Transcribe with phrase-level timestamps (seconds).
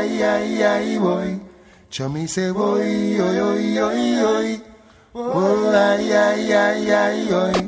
[0.00, 1.40] ay, ay, ay, boy.
[1.90, 4.60] Chummy say, boy, oi, oi, oi, oi.
[5.14, 7.58] Oh, ay, ay, ay, ay, oi.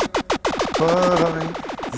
[0.78, 1.48] Boy,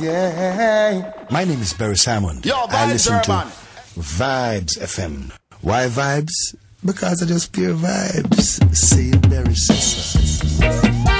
[0.00, 1.12] yeah.
[1.30, 2.40] My name is Barry Salmon.
[2.42, 3.46] Yo, I listen Urban.
[3.46, 5.30] to Vibes FM.
[5.61, 6.57] Why Vibes?
[6.85, 8.61] Because I just pure vibes.
[8.75, 11.13] See you, Barry Sister.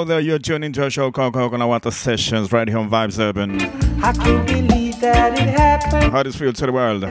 [0.00, 3.18] Hello there, you're tuning to a show called Coconut Water Sessions right here on Vibes
[3.18, 3.60] Urban.
[4.02, 6.10] I can't believe that it happened.
[6.10, 7.02] How this feel to the world?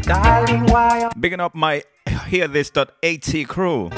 [0.00, 3.90] Darling, Bigging up my hearthis.at crew.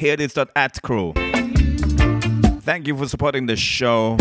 [0.00, 1.12] Hearthis.at crew.
[2.62, 4.16] Thank you for supporting the show.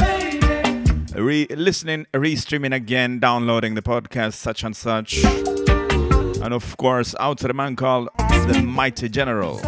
[1.15, 5.25] Re- listening, re-streaming again, downloading the podcast, such and such.
[5.25, 9.59] And of course, out to the man called the Mighty General.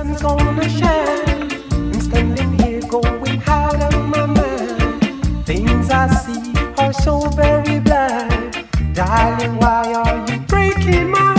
[5.45, 8.65] Things I see are so very blind.
[8.93, 11.32] Darling, why are you breaking my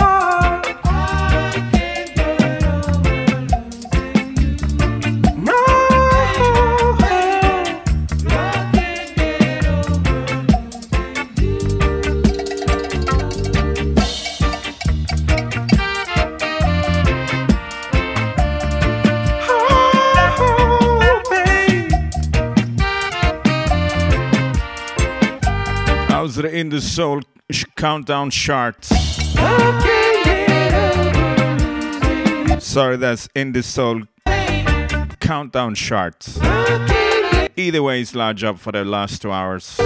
[26.35, 28.87] The In the Soul sh- countdown chart?
[28.91, 30.73] I can't get
[32.49, 34.01] over Sorry, that's In the Soul
[35.21, 36.27] countdown chart.
[36.41, 39.77] I can't get Either way, it's large up for the last two hours.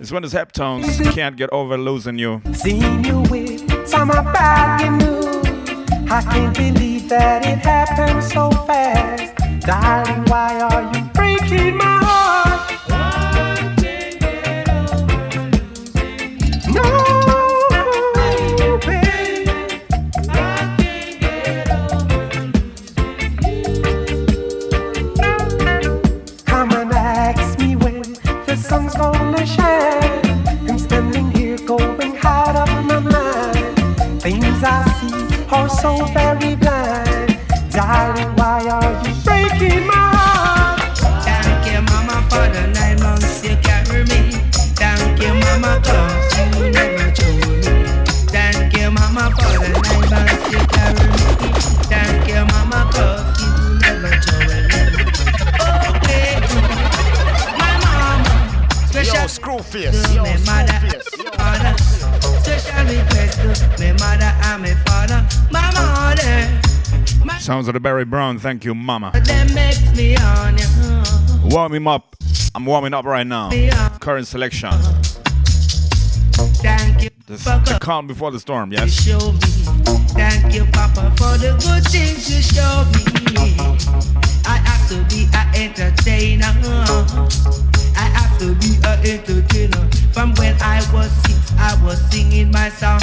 [0.00, 1.12] It's one of the Heptones.
[1.14, 2.40] Can't get over losing you.
[2.52, 5.46] seeing you with some bad news.
[6.10, 9.34] I can't believe that it happened so fast.
[9.66, 11.93] Darling, why are you breaking my
[67.44, 68.38] Sounds of the Barry Brown.
[68.38, 69.12] Thank you, Mama.
[69.94, 70.16] me.
[71.44, 72.16] Warm him up.
[72.54, 73.50] I'm warming up right now.
[74.00, 74.70] Current selection.
[76.64, 78.92] Thank you, The, the calm before the storm, you yes?
[78.92, 79.38] show me.
[80.16, 83.58] Thank you, Papa, for the good things you show me.
[84.46, 86.46] I have to be an entertainer.
[87.94, 89.90] I have to be an entertainer.
[90.14, 93.02] From when I was six, I was singing my song.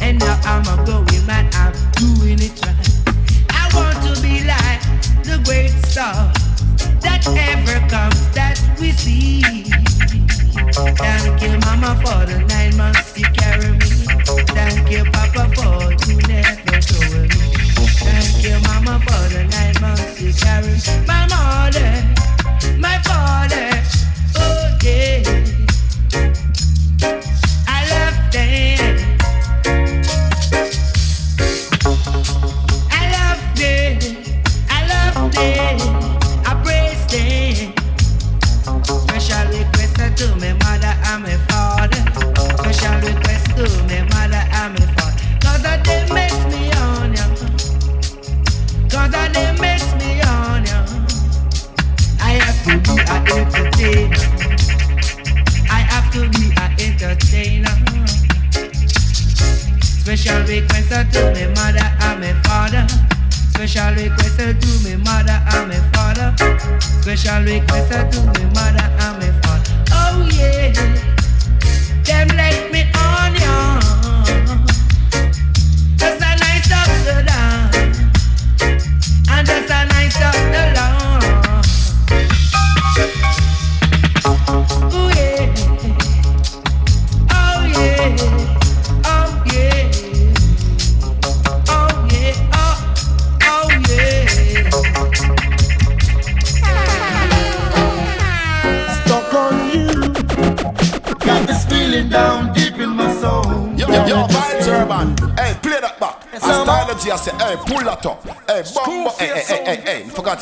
[0.00, 2.95] And now I'm a growing man, I'm doing it right.
[4.22, 4.80] Be like
[5.24, 6.32] the great star
[7.00, 9.42] that ever comes that we see.
[10.96, 14.06] Thank you, Mama, for the nine months you carry me.
[14.56, 17.46] Thank you, Papa, for you never showing me.
[18.02, 21.06] Thank you, Mama, for the nine months you carry me.
[21.06, 21.90] My mother,
[22.78, 23.75] my father,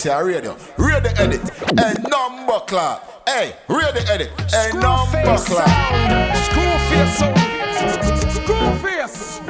[0.04, 0.54] say radio.
[0.76, 1.40] Read the edit.
[1.80, 3.22] A number clock.
[3.26, 4.30] Hey, read the edit.
[4.52, 5.66] A number clock.
[6.44, 7.38] School face sound.
[8.36, 9.40] School face.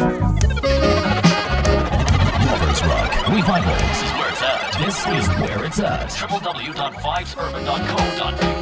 [2.47, 3.75] Lovers Rock Revival.
[3.75, 4.79] This is where it's at.
[4.79, 6.11] This is where it's at.
[6.11, 8.54] www.vibesurban.co.uk.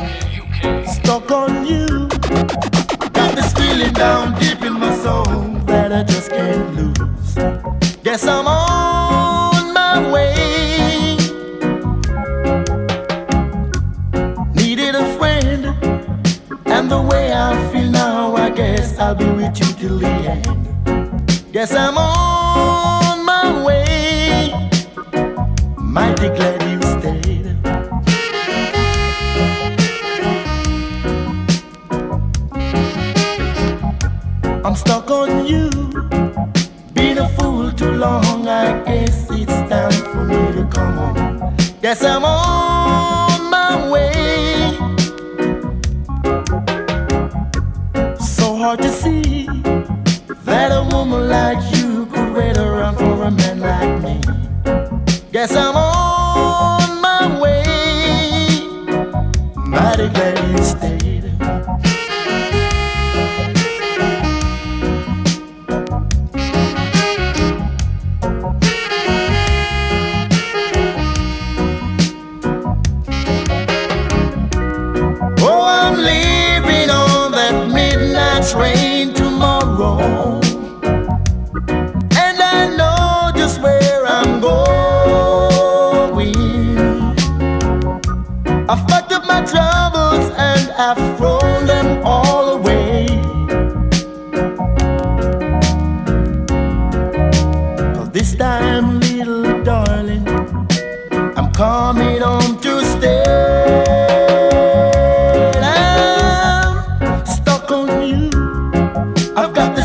[109.35, 109.82] I've got the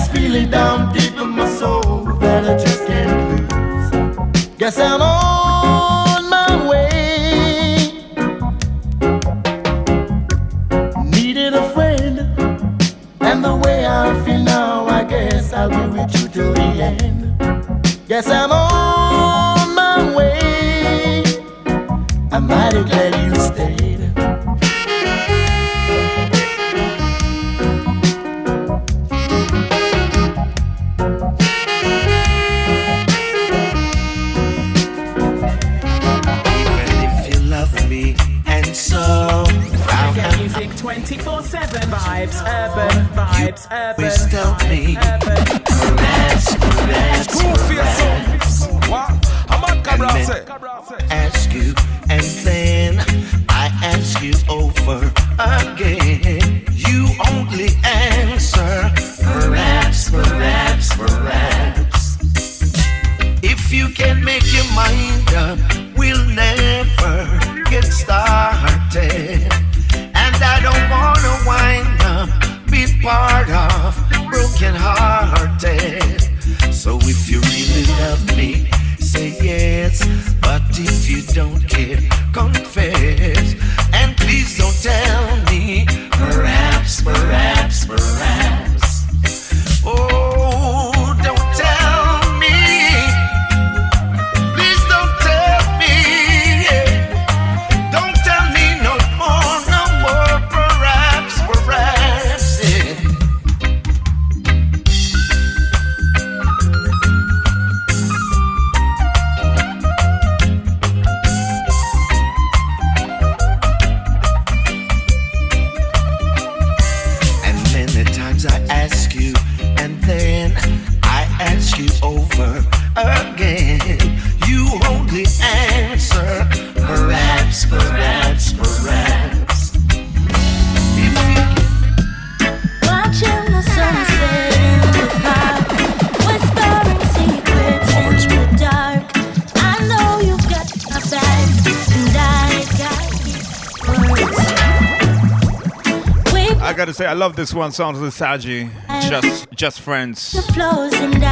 [147.28, 147.74] love this one.
[147.74, 148.72] Sounds of Saji.
[149.10, 150.34] Just, just friends.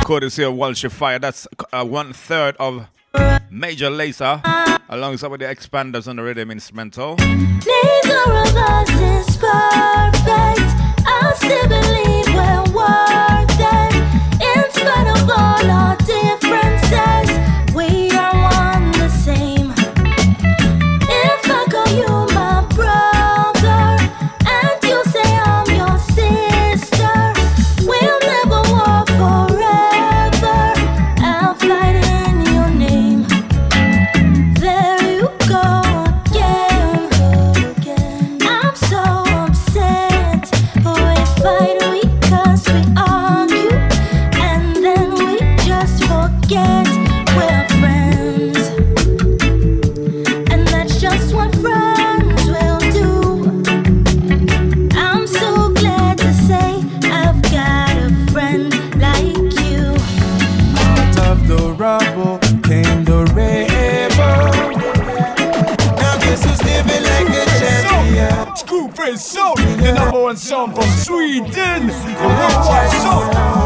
[0.03, 1.19] Courtesy of Walshy Fire.
[1.19, 2.89] That's uh, one third of
[3.49, 4.41] Major Lazer,
[4.89, 7.15] alongside with the Expanders on the rhythm instrumental.
[7.15, 8.25] Neither
[71.55, 71.87] Sweden.
[71.87, 73.31] What's up?
[73.33, 73.64] Now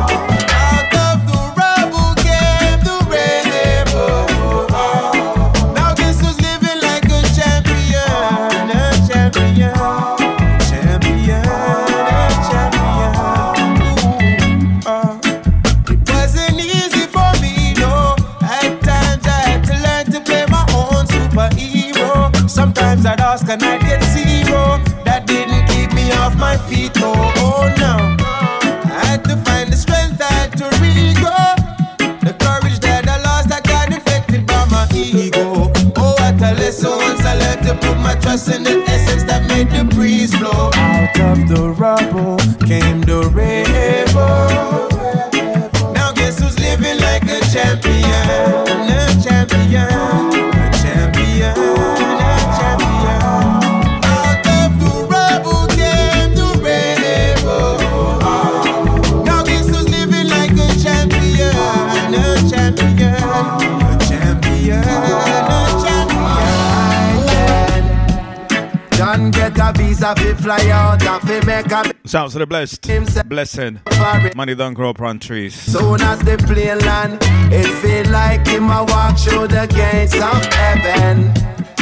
[72.09, 72.81] Sounds to the blessed.
[73.29, 74.35] Blessed.
[74.35, 75.53] Money don't grow up on trees.
[75.53, 77.19] Soon as the plane land,
[77.53, 81.31] it feel like him a walk through the gates of heaven.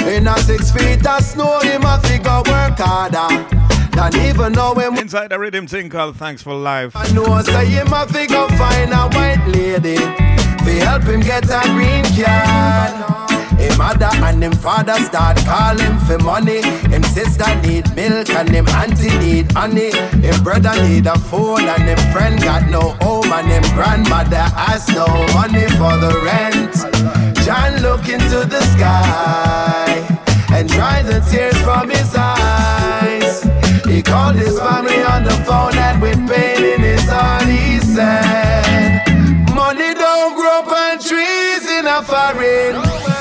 [0.05, 3.47] In a six feet of snow, him a figure work harder.
[3.95, 6.93] Than even know him Inside the rhythm thing called Thanks for Life.
[6.93, 9.95] I know say him a figure find a white lady.
[9.95, 13.16] Fi help him get a green card.
[13.67, 16.61] Him mother and him father start calling for money.
[16.87, 19.91] Him sister need milk and him auntie need honey.
[20.25, 24.87] Him brother need a phone and him friend got no home and him grandmother has
[24.89, 26.75] no money for the rent.
[27.43, 30.17] John look into the sky
[30.53, 33.43] and dry the tears from his eyes.
[33.85, 39.03] He called his family on the phone and with pain in his heart he said,
[39.53, 43.16] Money don't grow on trees in a foreign.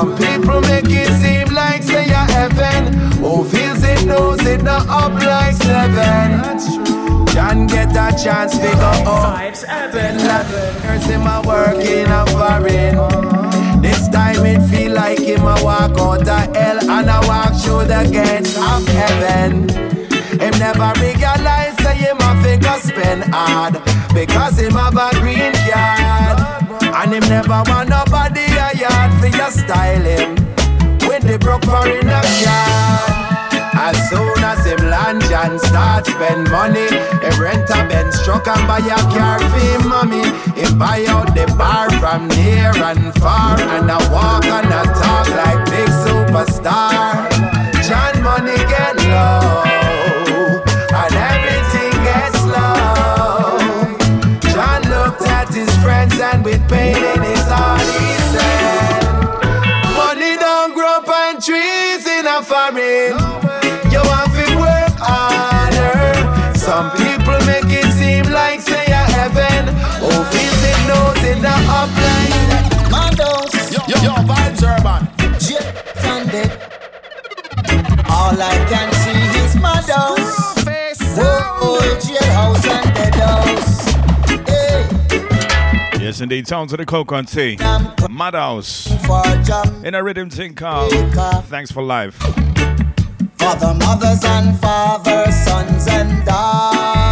[0.00, 2.94] Some people make it seem like say a heaven.
[3.20, 6.40] Who feels it knows it not up like seven.
[7.26, 9.36] John get a chance to go up.
[9.36, 10.16] Vibes Urban.
[10.80, 13.82] Here's him a work in a foreign.
[13.82, 17.84] This time it feel like him a walk out of hell and a walk through
[17.84, 19.68] the gates of heaven.
[20.40, 23.74] Him never realize say him a figure spend hard
[24.14, 26.40] because him have a green card.
[26.82, 28.39] And him never want nobody
[28.80, 30.34] yard for your style him
[31.06, 33.10] with the broke foreign yard.
[33.76, 38.66] As soon as him land and start spend money, him rent a Benz truck and
[38.66, 40.24] buy a car for mommy.
[40.58, 45.28] Him buy out the bar from near and far, and I walk and I talk
[45.40, 47.28] like big superstar.
[47.86, 50.62] John money get low,
[51.00, 53.58] and everything gets slow.
[54.54, 56.66] John looked at his friends and with
[71.30, 71.88] it knows it not up
[72.90, 73.52] Mandos.
[73.72, 75.08] Yo, yo, yo, vibes urban.
[75.38, 75.64] Jet.
[78.10, 80.28] All I can see is Mandos.
[81.16, 83.14] Whoa, jailhouse and dead.
[84.48, 86.02] Hey.
[86.04, 86.46] Yes, indeed.
[86.46, 87.56] Sounds of the Coconut Tea.
[88.10, 88.90] Madhouse.
[89.84, 90.92] In a rhythm called
[91.46, 92.14] Thanks for Life.
[92.14, 97.09] For the mothers and fathers, sons and daughter.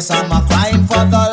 [0.00, 1.29] Yes, I'm a crying for the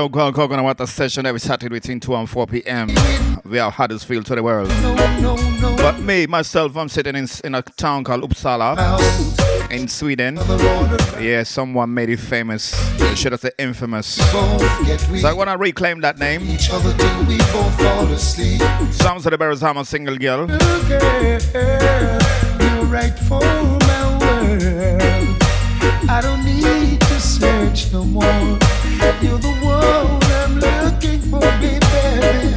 [0.00, 2.88] Joe Gold Coconut Water session every Saturday between 2 and 4 p.m.
[3.44, 4.70] We are Huddersfield to the world.
[4.80, 5.76] No, no, no.
[5.76, 8.78] But me, myself, I'm sitting in, in a town called Uppsala
[9.70, 10.36] in Sweden.
[11.20, 12.74] Yeah, someone made it famous.
[13.14, 14.06] Should have said infamous.
[14.06, 16.58] So I want to reclaim that name.
[18.90, 20.46] Sounds of the Bears Hammer Single Girl.
[22.86, 23.12] Right
[26.08, 26.79] I don't need
[27.76, 28.22] search no more.
[29.22, 31.80] You're the one I'm looking for, baby.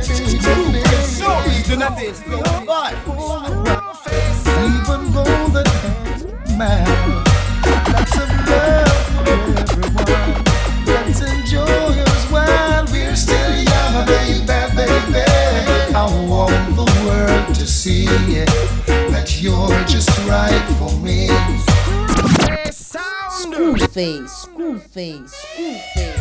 [0.02, 2.20] So easy, do not Even
[5.14, 6.26] though the times
[6.58, 7.24] matter,
[7.92, 9.28] lots of love for
[9.62, 10.44] everyone.
[10.86, 14.46] Let's enjoy us while we're still young, baby,
[14.76, 15.24] baby.
[15.96, 15.98] I
[16.28, 21.28] want the world to see that you're just right for me.
[23.64, 26.14] Cool Face, Cool Face, Cool Face.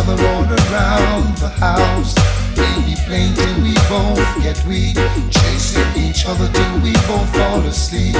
[0.00, 2.14] other all around the house.
[2.56, 4.96] We be playing till we both get weak,
[5.30, 8.16] chasing each other till we both fall asleep.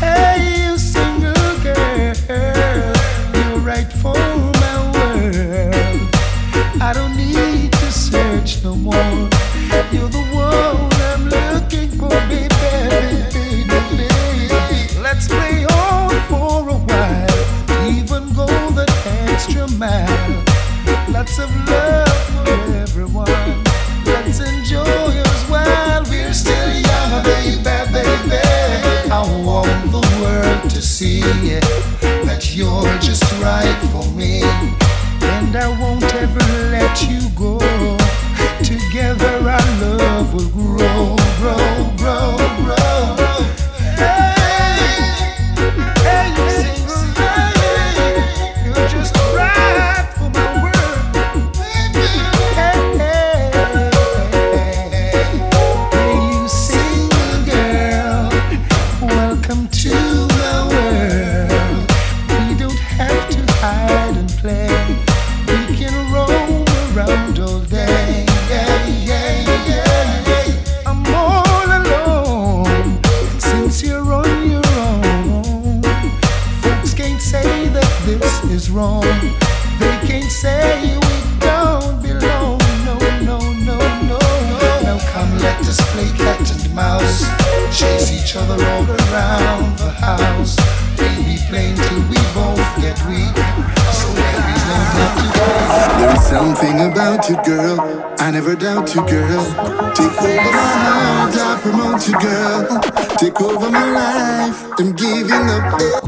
[0.00, 1.32] Hey, you single
[1.62, 2.14] girl,
[3.34, 4.14] you're right for
[4.62, 6.10] my world.
[6.80, 9.31] I don't need to search no more.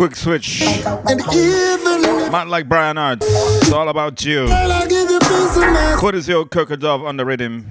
[0.04, 0.60] Quick switch.
[0.60, 3.24] And even Man like Brian Arts.
[3.26, 4.46] It's all about you.
[4.46, 5.08] Girl, I give
[5.56, 6.02] of mind.
[6.02, 7.64] What is your Coca Dove on the rhythm?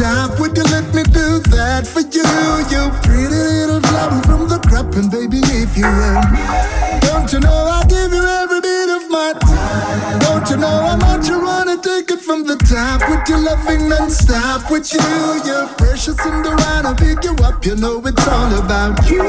[0.00, 0.40] Shop.
[0.40, 2.24] Would you let me do that for you?
[2.72, 6.24] You pretty little flower from the crop, and baby, if you mine.
[7.04, 10.18] Don't you know I'll give you every bit of my time?
[10.24, 13.08] Don't you know how much you wanna take it from the top?
[13.10, 15.00] With your loving non-stop, with you,
[15.44, 17.66] you're precious and I wanna pick you up.
[17.66, 19.20] You know it's all about you.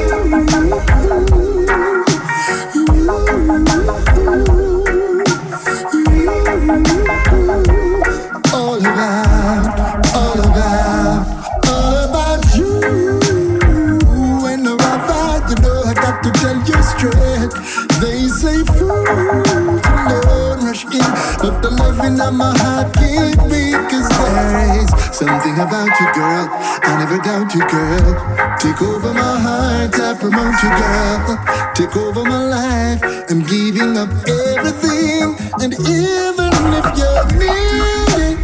[22.21, 23.71] Of my heart can't be.
[23.89, 26.45] Cause there is something about you, girl.
[26.51, 28.57] I never doubt you, girl.
[28.60, 31.38] Take over my heart, I promote you, girl.
[31.73, 35.36] Take over my life, I'm giving up everything.
[35.62, 38.38] And even if you're needing,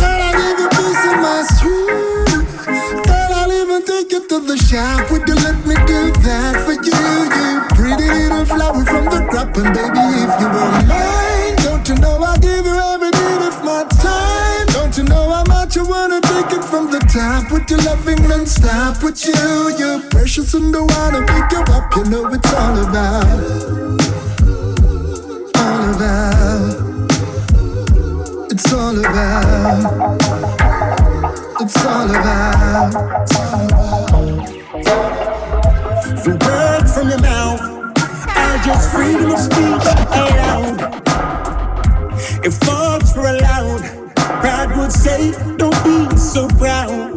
[0.00, 2.40] girl, I'll give you piece of my street.
[3.06, 5.10] Girl, I'll even take you to the shop.
[5.10, 6.98] Would you let me do that for you?
[7.38, 11.09] You pretty little flower from the crop, and baby, if you were mine,
[17.70, 19.32] your loving non-stop with you,
[19.78, 21.94] you're precious and I wanna pick you up.
[21.94, 23.24] You know it's all about,
[25.56, 26.90] all about.
[28.50, 30.20] It's all about.
[31.60, 32.94] It's all about.
[33.22, 34.46] It's all about.
[36.24, 37.60] The words from your mouth
[38.36, 39.86] are just freedom of speech
[40.18, 40.80] allowed.
[42.44, 43.82] If thoughts were allowed,
[44.16, 47.09] pride would say, Don't be so proud.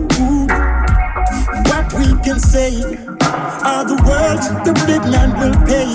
[2.54, 2.98] What we can say
[3.66, 5.90] are the words the big man will pay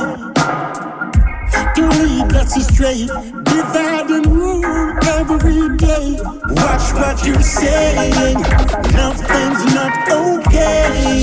[1.75, 3.07] to lead us astray,
[3.45, 4.65] divide and rule
[5.07, 6.17] every day.
[6.59, 8.41] Watch what you're saying.
[8.93, 11.21] Nothing's not okay.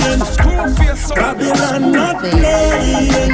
[1.16, 3.32] Babylon not playing.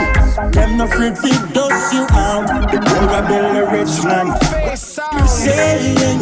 [0.51, 2.47] Them no afraid to dust you out.
[2.71, 4.27] The poor build a rich man.
[4.65, 6.19] You're saying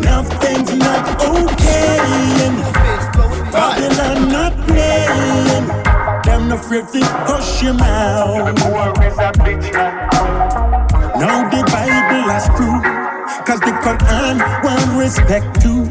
[0.00, 2.89] nothing's not okay.
[3.52, 5.66] Babylon not playing.
[6.24, 8.54] Them no afraid to hush your mouth.
[11.18, 12.80] Now the Bible has true,
[13.44, 15.82] cause the Quran want respect too.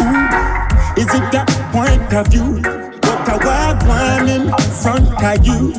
[0.00, 2.62] Ooh, is it that point of view?
[3.02, 3.36] But I
[3.86, 4.48] one in
[4.82, 5.72] front of you.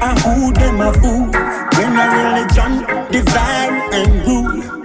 [0.00, 1.28] I who them a fool
[1.76, 4.77] when a religion divine and rule.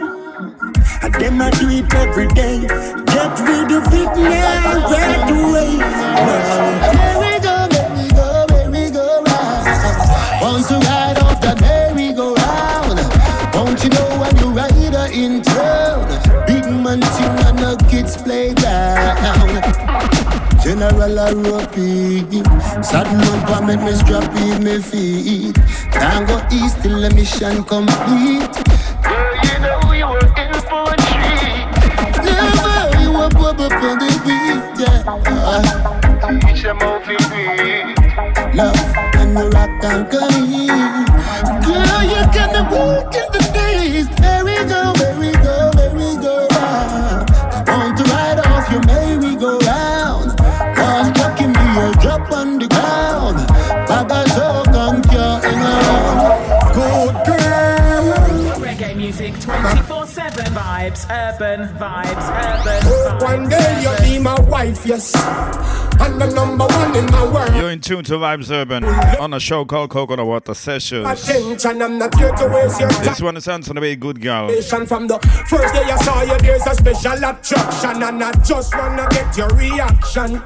[1.03, 2.61] And them a do it every day.
[2.61, 5.71] Get rid of it now, right away.
[6.95, 9.67] Here we go, here we go, here we go round.
[10.41, 12.99] Want to ride off that merry-go-round?
[13.51, 16.07] Don't you know when you ride her in town?
[16.47, 19.61] Big man sing and the kids play down.
[20.63, 22.23] General a ropey,
[22.81, 25.55] saddle up and make me strap in me feet.
[25.91, 28.55] Can't go east till the mission complete.
[29.03, 30.52] Girl, you know you were in
[33.83, 35.03] for the beat, yeah.
[36.39, 38.55] Teach them how to beat.
[38.55, 38.79] Love
[39.19, 40.09] and the rock and.
[41.65, 43.32] Girl, you got the work
[61.07, 63.21] vibes, urban vibes, urban vibes.
[63.21, 65.13] One day you'll be my wife, yes.
[65.99, 67.55] And the number one in my world.
[67.55, 71.07] You're in tune to Vibes Urban on a show called Coconut Water Sessions.
[71.07, 73.05] Attention, I'm not here to waste your time.
[73.05, 74.49] This one sounds to be good girl.
[74.63, 79.07] From the first day I saw you, there's a special attraction, and I just wanna
[79.09, 80.41] get your reaction.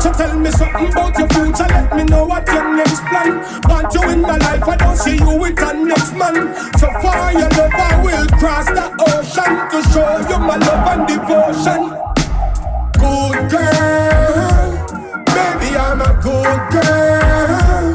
[0.00, 3.42] So tell me something about your future, let me know what your next plan.
[3.68, 6.54] Want you in my life, I don't see you with a next man.
[6.78, 11.06] So far your love, I will cross the ocean to show you my love and
[11.06, 11.90] devotion.
[12.98, 14.70] Good girl,
[15.26, 17.94] baby, I'm a good girl.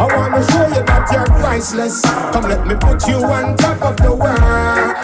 [0.00, 2.02] I wanna show you that you're priceless.
[2.02, 4.94] Come, let me put you on top of the world.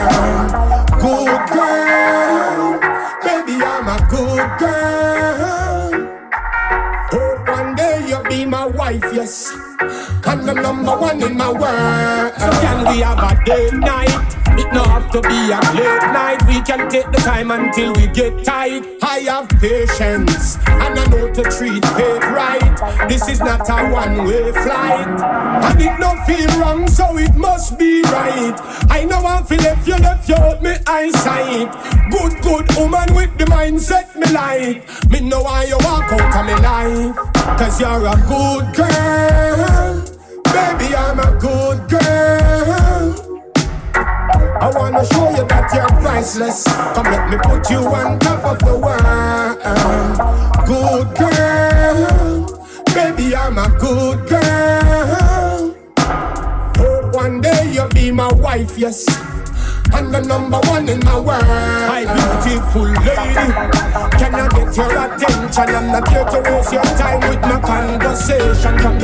[1.02, 2.80] Good girl,
[3.24, 5.90] baby, I'm a good girl.
[7.10, 9.52] Hope one day be my wife, yes.
[10.26, 12.32] And the number one in my world.
[12.38, 14.36] So can we have a date night?
[14.56, 16.40] It no have to be a late night.
[16.46, 18.84] We can take the time until we get tired.
[19.02, 23.08] I have patience and I know to treat fate right.
[23.08, 25.08] This is not a one-way flight,
[25.66, 28.54] and it no feel wrong, so it must be right.
[28.88, 31.72] I know I feel if you left you out me eyesight.
[32.10, 35.10] Good, good woman with the mindset me like.
[35.10, 37.16] Me know why you walk out of me life,
[37.58, 40.02] cause you're a good girl.
[40.52, 43.14] Baby, I'm a good girl.
[44.60, 46.64] I wanna show you that you're priceless.
[46.94, 49.58] Come let me put you on top of the world.
[50.66, 52.46] Good girl,
[52.94, 55.74] baby, I'm a good girl.
[56.78, 59.04] Hope one day you'll be my wife, yes.
[59.92, 61.44] And the number one in my world.
[61.44, 62.04] My
[62.42, 63.52] beautiful lady,
[64.18, 65.74] can I get your attention?
[65.74, 68.78] I'm not here to waste your time with my conversation.
[68.78, 68.98] Come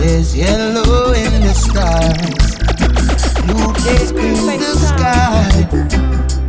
[0.00, 2.50] There's yellow in the stars
[3.46, 5.50] Blue is in the sky,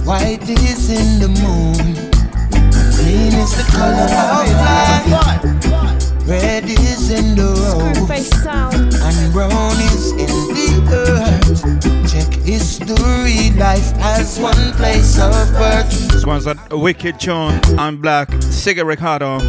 [0.04, 1.96] white is in the moon,
[2.96, 4.50] green is the color of
[5.16, 6.01] life,
[6.32, 8.10] red is in the road,
[9.04, 10.70] and brown is in the
[11.04, 11.62] earth.
[12.10, 15.92] Check history, life has one place of birth.
[16.08, 19.40] This one's a wicked tune on Black Sigga Ricardo.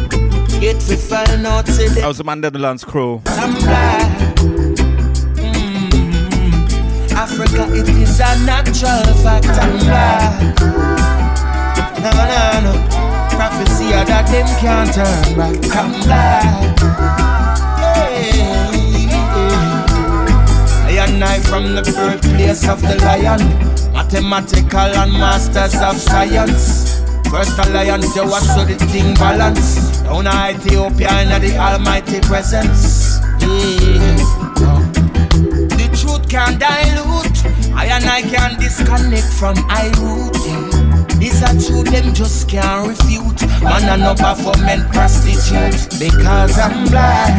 [0.59, 2.01] Yet we find out today.
[2.01, 3.21] That was the Mandela crew.
[3.27, 4.35] I'm black.
[5.39, 7.15] Mm-hmm.
[7.15, 9.47] Africa, it is a natural fact.
[9.47, 10.59] I'm black.
[12.03, 13.02] No, no, no.
[13.43, 16.79] Prophecy that them can't turn back.
[17.77, 19.11] Hey, hey.
[20.87, 23.43] I and I from the birthplace of the lion.
[23.91, 27.01] Mathematical and masters of science.
[27.29, 29.99] First alliance, you watch so the thing balance.
[30.03, 33.19] Down in Ethiopia in the almighty presence.
[33.41, 34.23] Yeah
[35.93, 37.45] truth can dilute.
[37.75, 40.72] I and I can disconnect from I root.
[41.19, 43.41] This a truth them just can't refute.
[43.61, 47.33] Man and no performance prostitute because I'm black.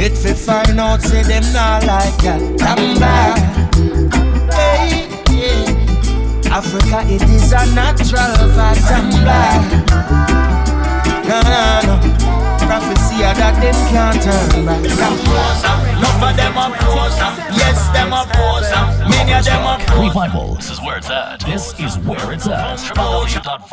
[0.00, 2.40] It fi find out say them not like that.
[2.62, 3.38] I'm black.
[4.52, 6.54] Hey, yeah.
[6.56, 8.84] Africa it is a natural fact.
[8.90, 9.88] I'm black.
[11.28, 12.17] No, no, no
[13.34, 14.84] prophecy that them can't turn back.
[15.98, 18.84] Enough of them are poser, yes, them are poser.
[19.08, 21.40] Many of them are Revival, this is where it's at.
[21.40, 22.78] This is where it's at.
[22.78, 23.68] www.vibes.uk.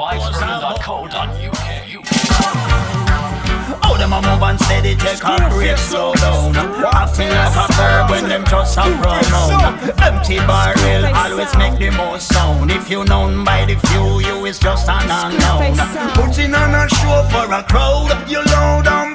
[3.82, 6.56] How oh, them a move and steady, take a break, slow down.
[6.56, 9.80] I feel like a verb when them just a pronoun.
[10.02, 12.72] Empty barrel always make the most sound.
[12.72, 15.78] If you known by the few, you is just an unknown.
[16.16, 19.15] Putting on a show for a crowd, you loud and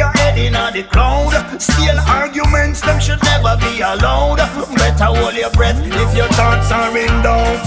[0.00, 1.36] your head in the cloud.
[1.60, 4.40] Still arguments, them should never be allowed.
[4.80, 7.64] Better hold your breath if your thoughts are in doubt.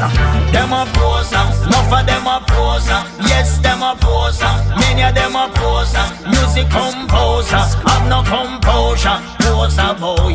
[0.49, 3.01] Them a poser, enough of them a poser.
[3.29, 4.49] Yes, them a poser,
[4.81, 6.05] many of them a poser.
[6.25, 9.21] Music composer, have no composure.
[9.45, 10.33] Poser boy,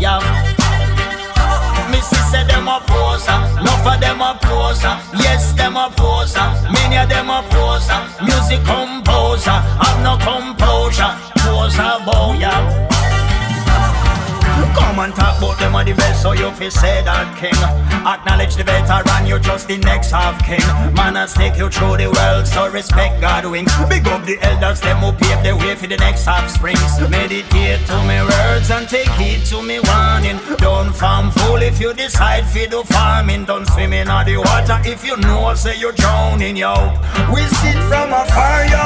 [1.91, 4.95] Missy say them a poser, enough of them a poser.
[5.19, 8.01] Yes, them a poser, many of them a poser.
[8.23, 11.38] Music composer, have no composure.
[11.69, 12.98] Poser boy,
[14.99, 17.55] Come and talk about them are the best, so you fi say that king.
[18.03, 20.59] Acknowledge the veteran, you're just the next half king.
[20.93, 23.71] Man, I take you through the world, so respect God wings.
[23.89, 26.99] Big up the elders, them who pave the way for the next half springs.
[27.15, 30.43] Meditate to me words and take heed to me warning.
[30.59, 33.45] Don't farm fool if you decide fi do farming.
[33.45, 36.75] Don't swim in the water if you know say you're drowning, yo.
[37.31, 38.83] We sit from afar, yo.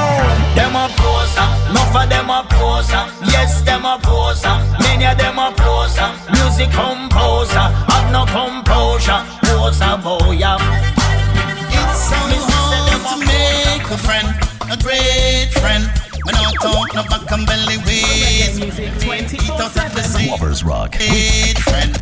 [0.61, 3.01] Them a poser, enough of them a poser.
[3.33, 4.61] Yes, them a poser.
[5.03, 10.38] Many of them a poser music composer, have no composure, poser boy.
[10.38, 14.29] It's so hard to make a friend,
[14.71, 15.91] a great friend.
[16.23, 20.93] When I talk no back and belly ways, eat out at the same Lovers Rock.
[20.93, 21.99] Great friend,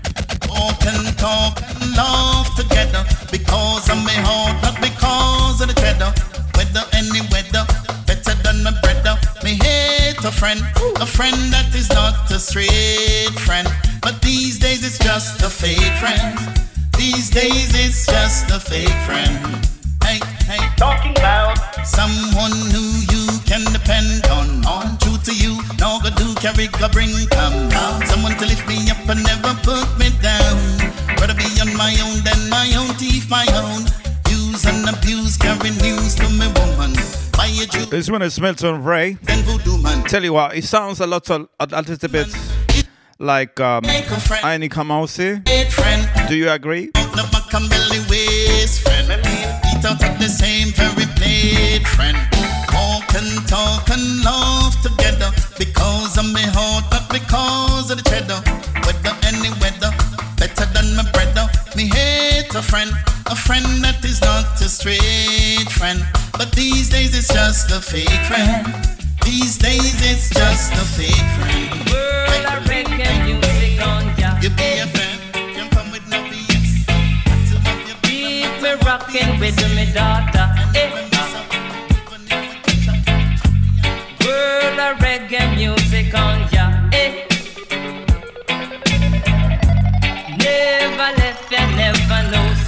[0.51, 6.13] walk and talk and laugh together because of my heart, not because of the cheddar.
[6.53, 7.65] Whether any weather,
[8.61, 9.19] and my brother.
[9.45, 10.61] Me hate a friend,
[11.01, 13.69] a friend that is not a straight friend.
[14.03, 16.39] But these days it's just a fake friend.
[16.97, 19.37] These days it's just a fake friend.
[20.05, 20.61] Hey, hey.
[20.77, 24.65] Talking about someone who you can depend on.
[24.67, 28.07] On true to you, no go do carry go bring come out.
[28.07, 30.61] Someone to lift me up and never put me down.
[31.21, 33.85] Rather be on my own than my own teeth, my own.
[34.29, 36.95] Use and abuse, carry news to me, woman.
[37.91, 39.17] This one is Milton Ray.
[40.09, 42.29] Tell you what, it sounds a lot, of, a, little bit
[43.19, 45.43] like um, Ini Kamoze.
[46.29, 46.91] Do you agree?
[46.93, 47.55] Talk
[53.91, 54.23] and
[54.83, 58.43] together because of heart, because of the cheddar.
[59.27, 60.00] Any weather.
[61.81, 62.91] Me hate a friend,
[63.25, 65.99] a friend that is not a straight friend.
[66.37, 68.69] But these days it's just a fake friend.
[69.25, 71.73] These days it's just a fake friend.
[71.89, 74.37] World, of reggae music on ya.
[74.43, 76.85] You be a friend, you come with no BS.
[78.05, 80.53] Keep me rocking with me daughter.
[80.77, 80.93] Eh.
[84.21, 86.50] World of reggae music on
[92.31, 92.60] no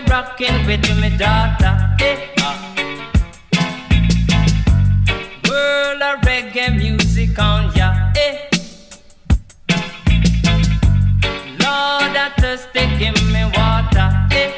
[0.00, 1.96] me rocking with me daughter.
[1.98, 2.74] Hey, ah.
[5.48, 7.92] World of reggae music on ya.
[8.14, 8.48] Hey.
[11.60, 14.08] Lord, I thirsty, give me water.
[14.30, 14.53] Hey.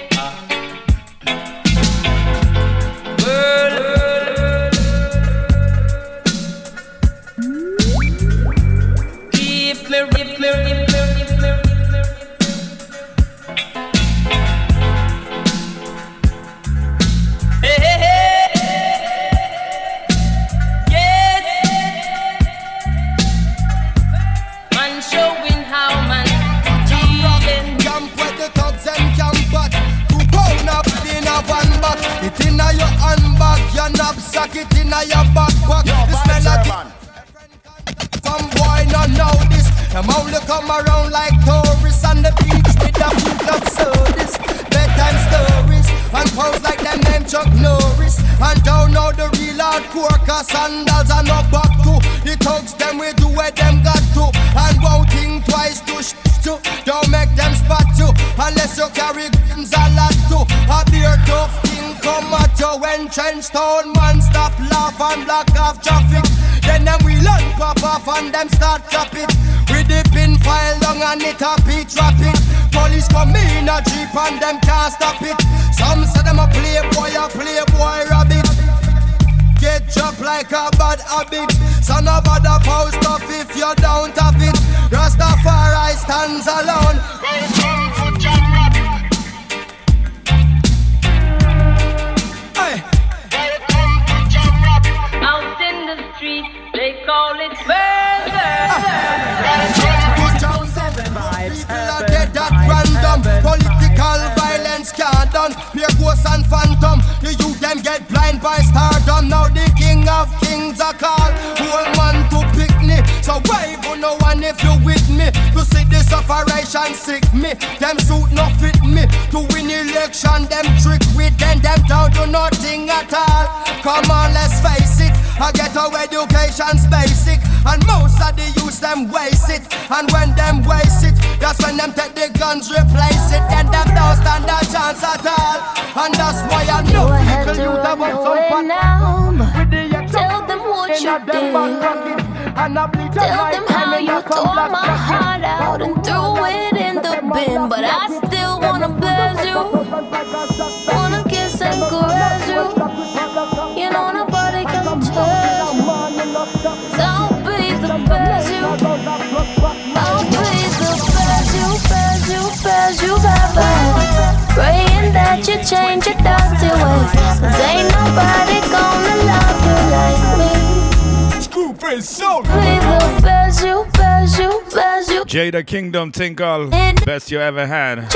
[175.56, 176.68] the Kingdom Tinkle.
[177.06, 178.12] Best you ever had.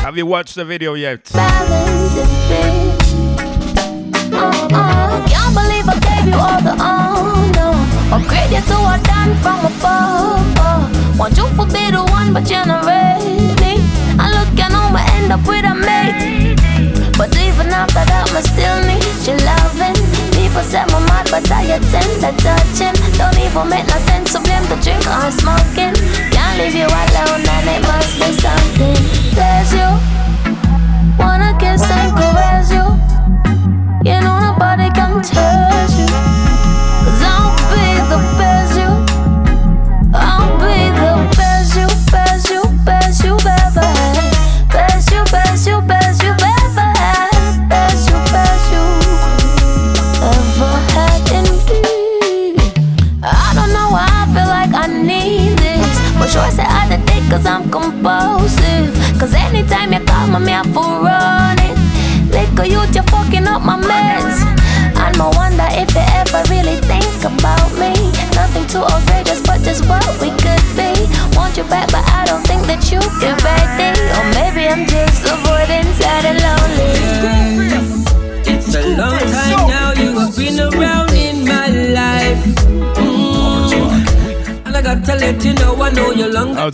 [0.00, 1.30] Have you watched the video yet?
[1.32, 1.68] Uh-uh.
[5.28, 7.70] Can't believe I gave you all the honor.
[8.10, 11.18] Upgrade Upgraded to a dime from above.
[11.20, 13.54] Want you to be the one, but you're not ready.
[14.18, 16.58] I look and I'ma end up with a mate.
[17.16, 19.94] But even after that, I still need your loving.
[20.34, 23.03] People set my mind, but I attend the touching.
[23.16, 25.94] Don't even make no sense to blame the drink or smoking.
[26.34, 28.98] Can't leave you alone, and it must be something.
[29.38, 29.88] There's you.
[31.18, 32.86] Wanna kiss and caress you.
[34.02, 34.73] You know nobody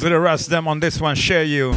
[0.02, 0.08] you long.
[0.08, 1.72] Out to the rest of them on this one, share you.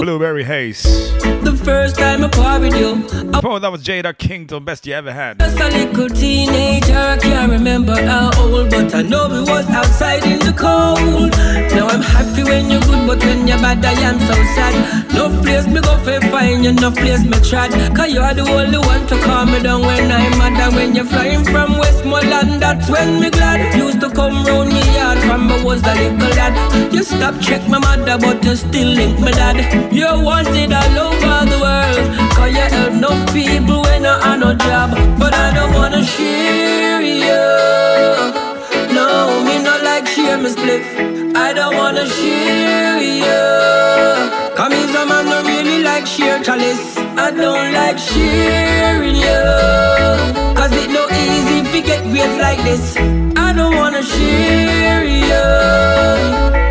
[0.00, 1.10] Blueberry Haze.
[1.42, 3.06] The first time I part with you,
[3.42, 5.38] Oh, that was Jada Kingdom, best you ever had.
[5.38, 10.24] Just a little teenager, I can't remember how old, but I know it was outside
[10.24, 11.30] in the cold.
[11.74, 14.99] Now I'm happy when you're good, but when you're bad, I am so sad.
[15.14, 17.70] No place me go for find you, no place me trad.
[17.96, 20.60] Cause you're the only one to calm me down when I'm mad.
[20.60, 23.76] And when you're flying from Westmoreland, that's when me glad.
[23.76, 26.92] Used to come round me yard from I was a little lad.
[26.92, 29.92] You stop check my mother, but you still link me dad.
[29.92, 32.06] You're wanted all over the world.
[32.36, 34.90] Cause you help no people when I have no job.
[35.18, 37.44] But I don't wanna share you.
[38.94, 40.86] No, me not like share my spliff.
[41.36, 44.49] I don't wanna share you.
[44.60, 46.98] Come a man don't really like share chalice.
[46.98, 49.42] I don't like sharing you.
[50.54, 52.94] Cause it no easy if you get waves like this.
[53.38, 56.69] I don't wanna share you.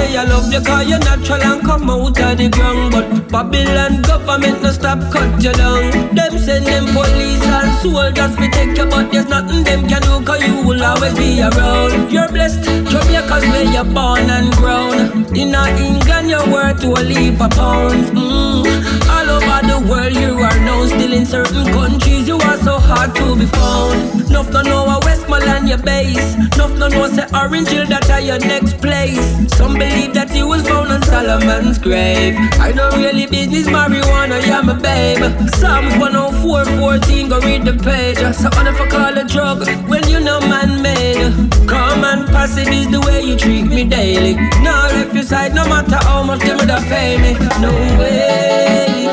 [0.00, 2.92] Say I love you cause you're natural and come out of the ground.
[2.92, 6.14] But Babylon government no stop cut you down.
[6.14, 10.24] Them send them police and soldiers we take you but there's nothing them can do
[10.24, 12.10] cause you will always be around.
[12.12, 15.24] You're blessed, Jamaica's where you're born and grown.
[15.36, 18.10] In England you're worth to a leap of pounds.
[18.10, 18.80] Mm.
[19.14, 20.88] All over the world you are known.
[20.88, 24.30] Still in certain countries you are so hard to be found.
[24.30, 26.36] Nuff no know a Westmoreland your base.
[26.56, 29.28] Nuff no know say Orange Hill that are your next place.
[29.56, 32.36] Some believe that you was found on Solomon's grave.
[32.60, 35.22] I don't really business marijuana, yeah my babe.
[35.54, 38.18] Psalms 104, 14, go read the page.
[38.36, 41.50] So on if I call a drug when you know man made.
[41.68, 44.34] Come and passive is the way you treat me daily.
[44.62, 47.32] No refuse side, no matter how much them would pay me.
[47.60, 49.08] No way.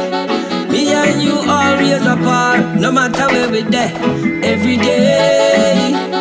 [0.72, 3.94] Me and you always apart, no matter where we there,
[4.44, 6.17] every day.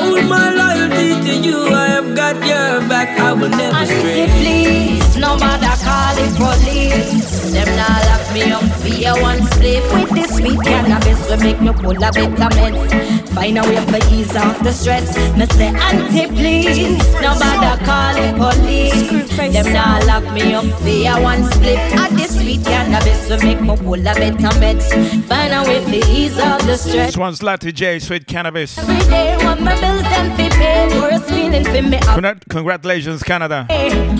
[0.00, 3.86] I hold my loyalty to you, I have got your back, I will never And
[3.86, 4.22] stray.
[4.22, 7.39] if please, no matter call it police.
[7.52, 9.82] Them now lock me up for your one split.
[9.92, 13.28] With this sweet cannabis, we make me pull a bit of meds.
[13.34, 15.14] Find a way for ease off the stress.
[15.36, 19.30] Me say auntie please, no matter call it police.
[19.36, 21.78] Them now lock me up for your one split.
[21.98, 24.86] At this sweet cannabis, we make me pull a bit of meds.
[25.24, 27.08] Find a way for ease off the stress.
[27.08, 28.78] This one's Latte J, Sweet Cannabis.
[28.78, 31.00] Every day, want my bills them fi pay.
[31.00, 31.96] Worst feeling for me.
[31.96, 33.66] I Congrat- Congratulations, Canada.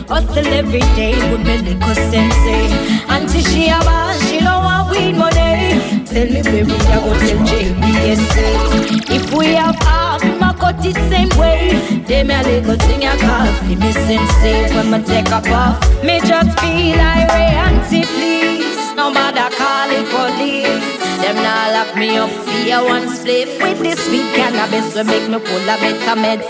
[0.09, 2.69] Hustle every day with me little sensei.
[3.21, 5.77] Auntie she a boss, she don't want weed money.
[6.09, 9.11] Tell me baby, I go tell JBSA.
[9.13, 12.01] If we have half, my cut it same way.
[12.09, 14.65] They me a little thing I fi me sensei.
[14.65, 15.77] Eh, when me take a puff.
[16.03, 17.61] me just feel irate.
[17.61, 20.89] Auntie please, no matter call it police.
[21.21, 22.33] Them now lock me up
[22.65, 23.49] your one split.
[23.61, 26.49] With this sweet cannabis, we make me pull a better meds.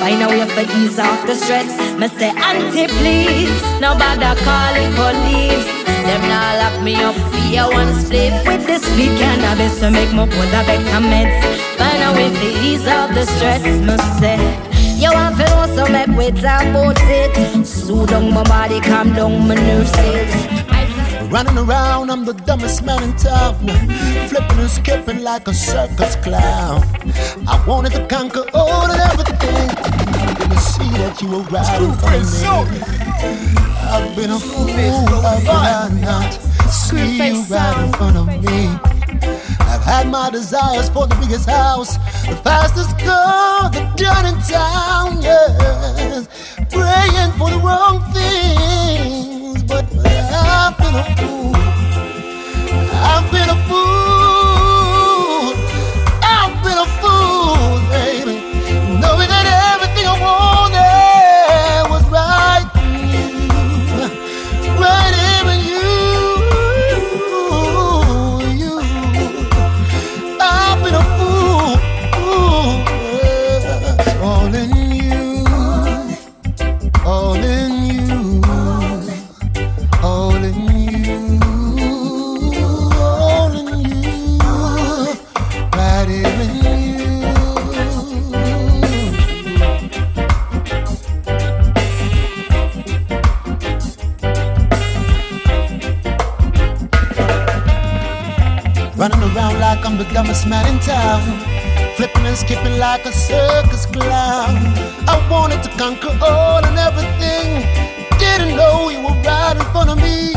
[0.00, 1.72] Find a way for ease off the stress.
[1.96, 5.79] Me say auntie please, no bother call it police.
[6.10, 8.32] Them now lock me up for your one split.
[8.44, 11.38] With this sweet cannabis, we make me pull a better meds.
[11.78, 13.62] Find a way for ease off the stress.
[13.62, 14.40] Me say.
[14.98, 17.64] You want to know so make we talk about it.
[17.64, 19.92] Soothe down my body, calm down my nerves.
[21.30, 23.54] Running around, I'm the dumbest man in town.
[24.28, 26.82] Flipping and skipping like a circus clown.
[27.46, 29.68] I wanted to conquer all and everything.
[30.40, 32.99] Didn't see that you were right in front of me.
[33.22, 36.32] I've been a fool, I've been not
[36.70, 38.68] see you right in front of me.
[39.60, 41.96] I've had my desires for the biggest house,
[42.26, 46.28] the fastest car, the done in town, yes.
[46.70, 51.56] Praying for the wrong things, but I've been a fool.
[52.94, 54.19] I've been a fool.
[100.12, 101.22] Dumbest man in town.
[101.96, 104.56] Flipping and skipping like a circus clown.
[105.06, 107.64] I wanted to conquer all and everything.
[108.18, 110.32] Didn't know you were right in front of me.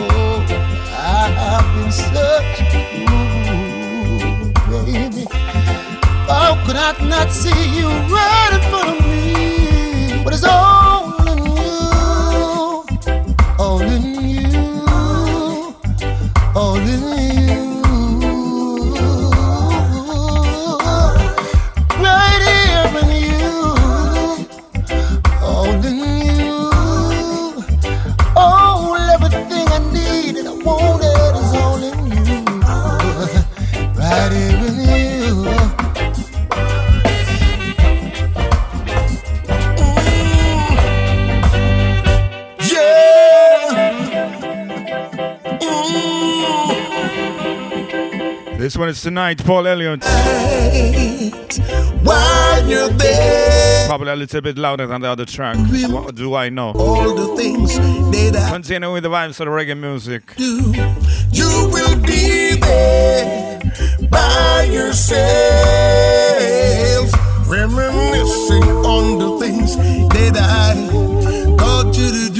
[0.00, 0.44] Oh,
[0.96, 2.64] I've been such a
[4.66, 5.26] fool, baby.
[6.28, 10.22] How could I not see you right in front of me?
[10.24, 11.01] But it's all
[48.92, 50.04] This one is tonight, Paul Elliott.
[52.04, 55.56] While you're there, Probably a little bit louder than the other track.
[55.88, 56.72] What do I know?
[56.72, 60.36] all the things that Continue with the vibes of the reggae music.
[60.36, 60.74] do,
[61.30, 63.62] you will be there
[64.10, 65.22] by yourself,
[67.48, 69.74] reminiscing on the things
[70.08, 70.74] that I
[71.56, 72.31] taught you to do.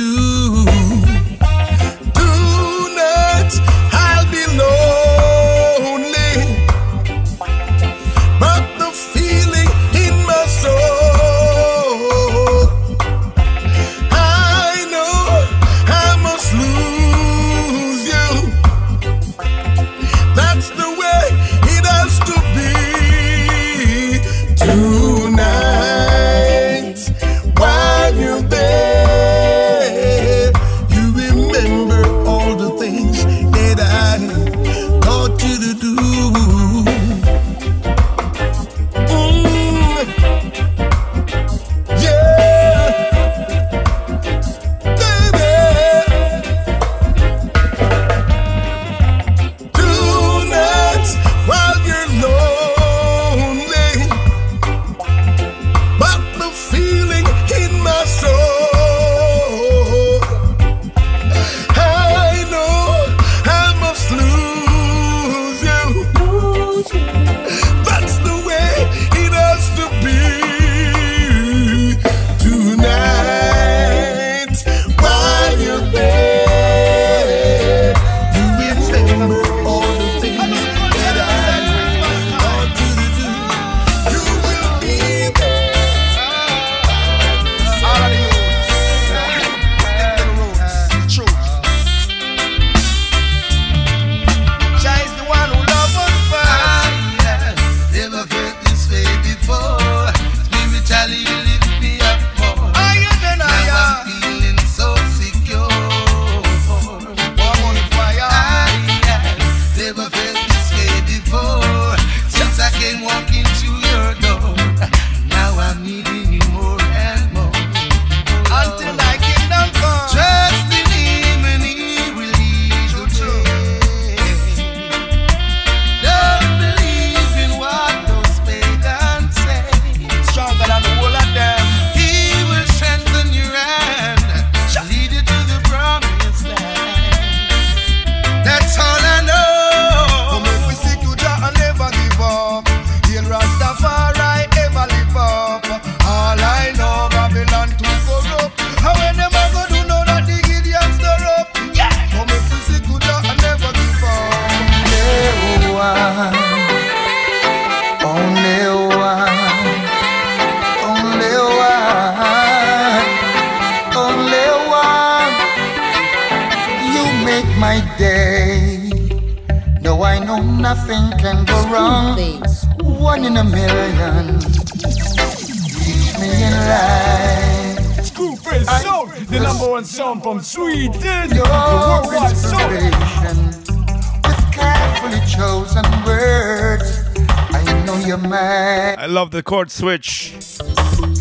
[189.52, 190.32] Chord switch.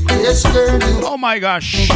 [0.07, 0.41] Yes,
[1.03, 1.89] Oh my gosh.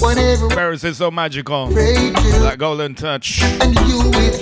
[0.00, 1.66] whenever Paris is so magical.
[1.70, 3.42] That golden touch.
[3.42, 3.98] and you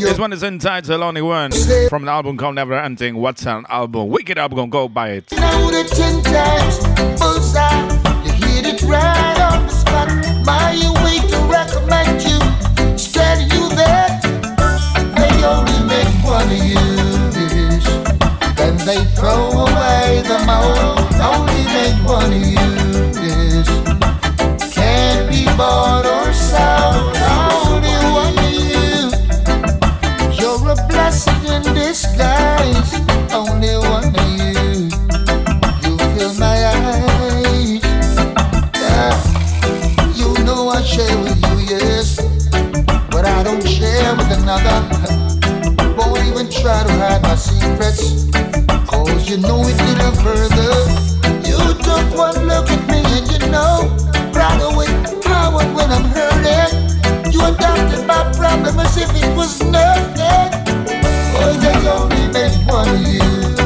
[0.07, 1.51] This one is entitled Only One
[1.89, 3.17] from the album called Never Ending.
[3.17, 4.11] What's an album?
[4.11, 5.33] Wicked album, go buy it.
[5.33, 6.77] Now the ten times
[7.19, 7.89] bullseye,
[8.27, 10.09] you hit it right on the spot.
[10.45, 12.39] My way to recommend you,
[13.15, 14.21] tell you that
[15.17, 17.01] they only make one of you
[21.23, 21.61] only
[22.05, 22.69] one of you.
[23.21, 23.69] Yes.
[24.73, 29.11] Can't be bought or sold, only one of you.
[30.39, 32.95] You're a blessing in disguise,
[33.33, 34.89] only one of you.
[35.85, 37.85] You fill my eyes.
[38.75, 39.13] Yeah.
[40.15, 42.17] You know I share with you, yes,
[43.11, 44.79] but I don't share with another.
[45.97, 48.27] Won't even try to hide my secrets.
[48.89, 50.90] Cause you know it little further
[51.91, 53.91] Look at me and you know
[55.75, 57.33] when I'm hurting.
[57.33, 58.31] You adopted my
[58.79, 60.51] as if it was nothing.
[61.61, 63.59] They only make one use.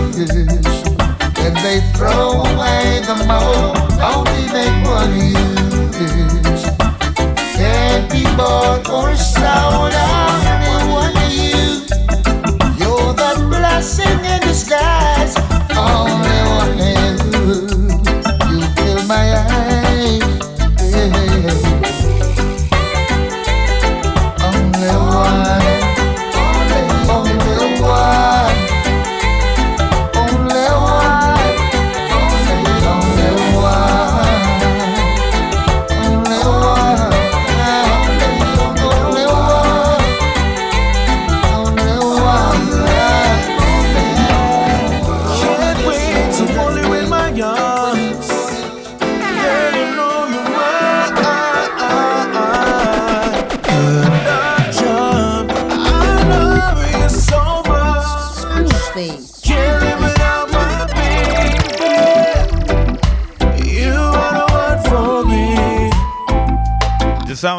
[1.45, 3.77] And they throw away the mold.
[4.01, 6.34] Only make one use.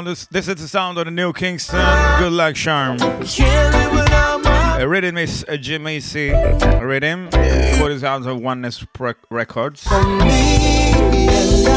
[0.05, 1.79] Sound is, this is the sound of the new Kingston.
[2.19, 2.97] Good luck, Charm.
[3.01, 6.31] A rhythm is uh, Jimmy C.
[6.31, 7.29] Rhythm.
[7.29, 9.83] Put it out of Oneness Rec- Records.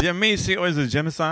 [0.01, 1.23] Jimmy C or is it Jimmy C?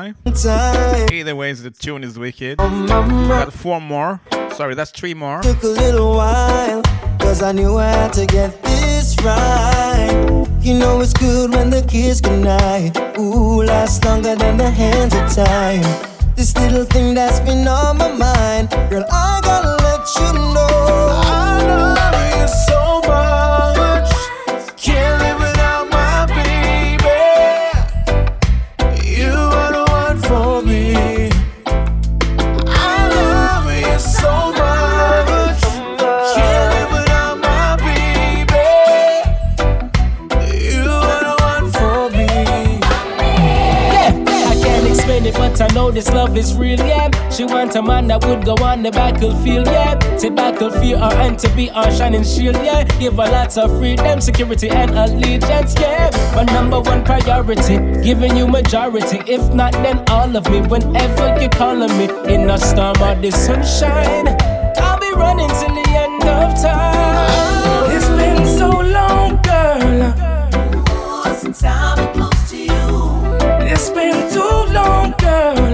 [1.11, 2.57] Either way, the tune is wicked.
[2.57, 4.19] Got four more.
[4.51, 5.41] Sorry, that's three more.
[5.41, 6.81] Took a little while,
[7.19, 10.47] cause I knew I had to get this right.
[10.61, 12.97] You know it's good when the kiss goodnight.
[13.19, 16.16] Ooh, lasts longer than the hands of time.
[16.37, 20.69] This little thing that's been on my mind, girl, I gotta let you know.
[21.25, 22.76] I love you so
[45.97, 47.09] this love is real, yeah.
[47.31, 49.97] She want a man that would go on the battlefield, yeah.
[50.17, 52.83] Say battlefield her and to be our shining shield, yeah.
[52.99, 56.11] Give her lots of freedom, security, and allegiance, yeah.
[56.35, 59.21] My number one priority, giving you majority.
[59.25, 60.61] If not, then all of me.
[60.61, 64.27] Whenever you're calling me, in a storm or the sunshine,
[64.77, 67.89] I'll be running till the end of time.
[67.95, 70.13] It's been so long, girl.
[71.33, 72.85] Since I've been close to you.
[73.65, 75.66] It's been too long, girl.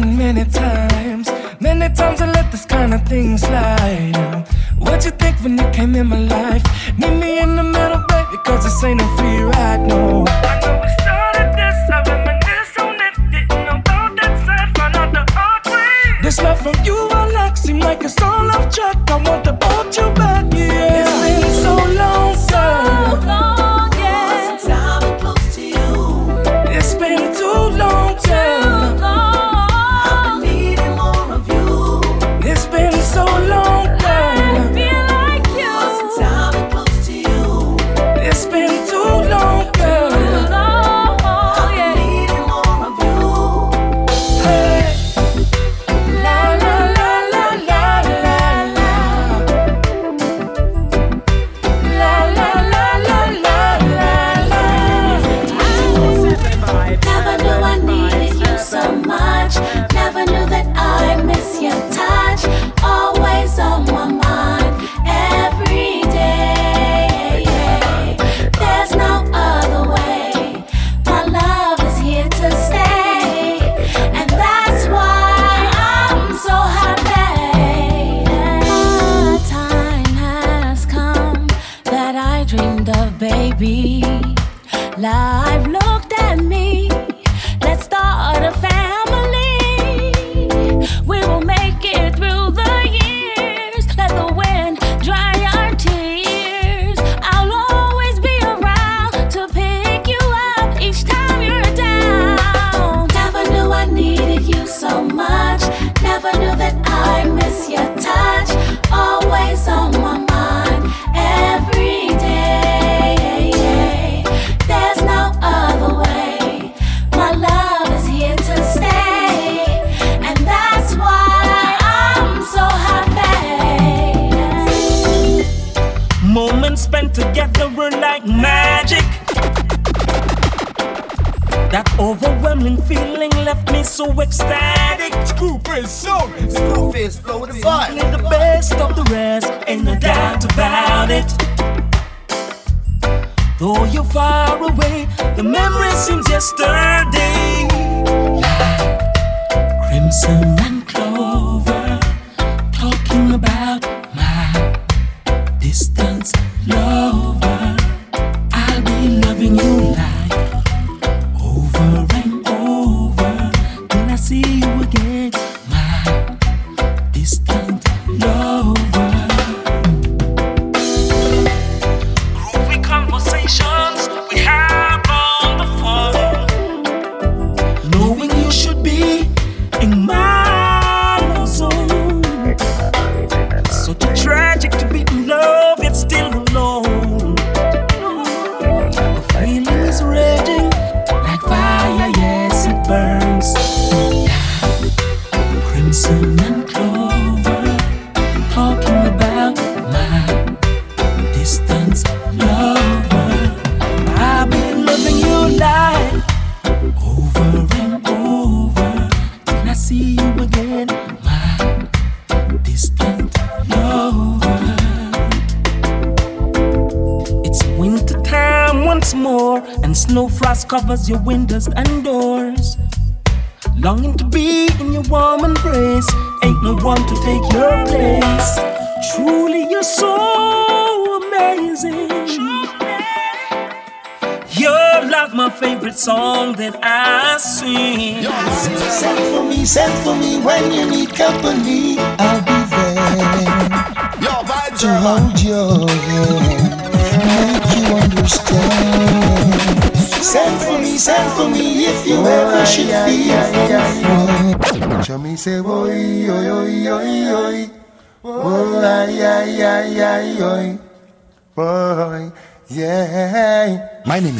[0.00, 1.30] Been many times.
[1.60, 4.16] Many times I let this kind of thing slide.
[4.16, 4.44] Um,
[4.78, 6.64] what you think when you came in my life?
[6.98, 10.24] Meet me in the middle, baby, cause this ain't no free ride, no.
[10.28, 13.14] I know we started this, I reminisce on it.
[13.32, 13.78] Didn't know
[14.18, 16.22] that out the hard way.
[16.22, 18.98] This love from you, I like, seem like it's all off track.
[19.10, 21.25] I want to hold you back, yeah.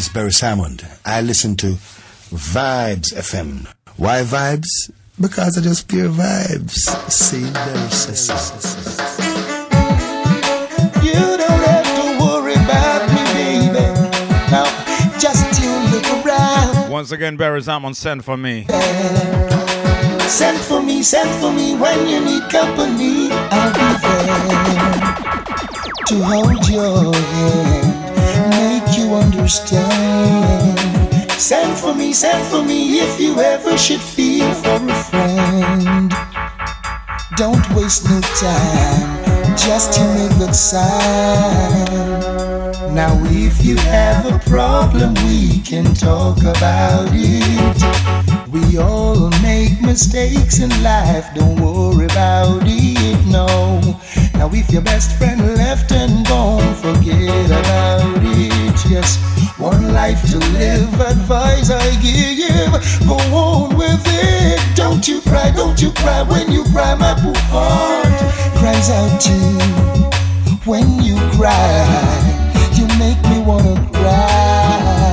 [0.06, 0.84] Is Barry Salmond.
[1.04, 1.66] I listen to
[2.30, 3.66] Vibes FM.
[3.96, 4.90] Why Vibes?
[5.20, 6.74] Because I just pure vibes.
[7.10, 8.28] See, Barry says.
[11.02, 13.86] You don't have to worry about me, baby.
[14.50, 14.66] Now,
[15.18, 16.90] just you look around.
[16.90, 18.66] Once again, Barry Salmon, send for me.
[20.28, 23.28] Send for me, send for me when you need company.
[23.30, 24.96] I'll be there
[26.06, 28.05] to hold your hand,
[29.46, 31.30] you understand.
[31.32, 36.10] Send for me, send for me if you ever should feel for a friend.
[37.36, 41.84] Don't waste no time, just you make the sign.
[42.94, 48.48] Now, if you have a problem, we can talk about it.
[48.48, 53.46] We all make mistakes in life, don't worry about it, no.
[54.34, 58.65] Now, if your best friend left and gone, forget about it.
[58.84, 59.16] Yes,
[59.58, 62.70] one life to live, advice I give.
[63.08, 64.60] Go on with it.
[64.76, 66.22] Don't you cry, don't you cry.
[66.22, 68.06] When you cry, my poor heart
[68.58, 69.58] cries out too.
[70.70, 71.86] When you cry,
[72.74, 75.12] you make me wanna cry.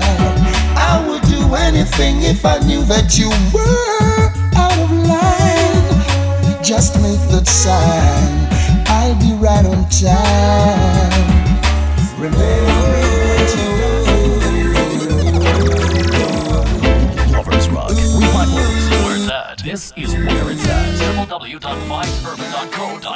[0.76, 6.64] I would do anything if I knew that you were out of line.
[6.64, 8.47] Just make that sign.
[8.88, 11.34] I'll be right on time.
[12.20, 12.72] Remember
[21.60, 23.12] www.vibesurban.co.uk.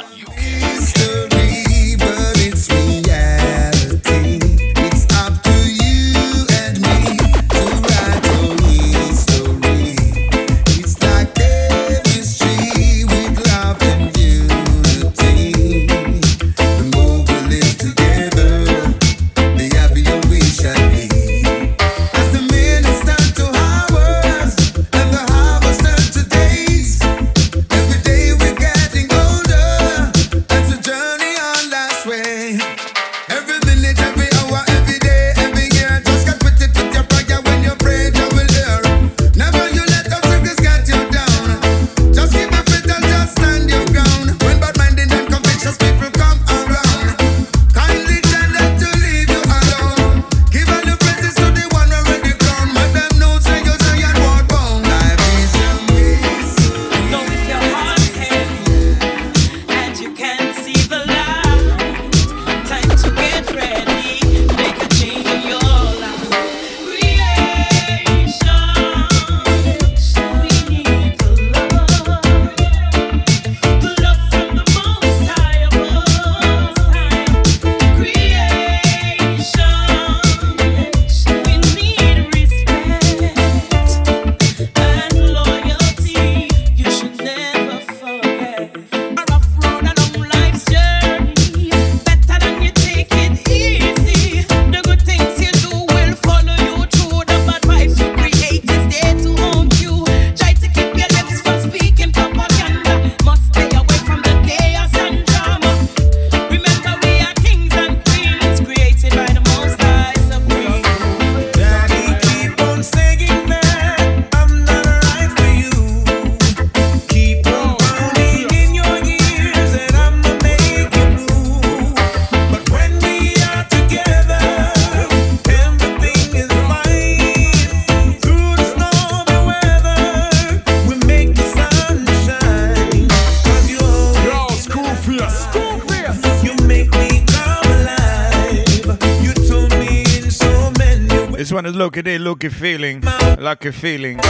[142.38, 143.00] Lucky Feeling.
[143.40, 144.20] Lucky Feeling.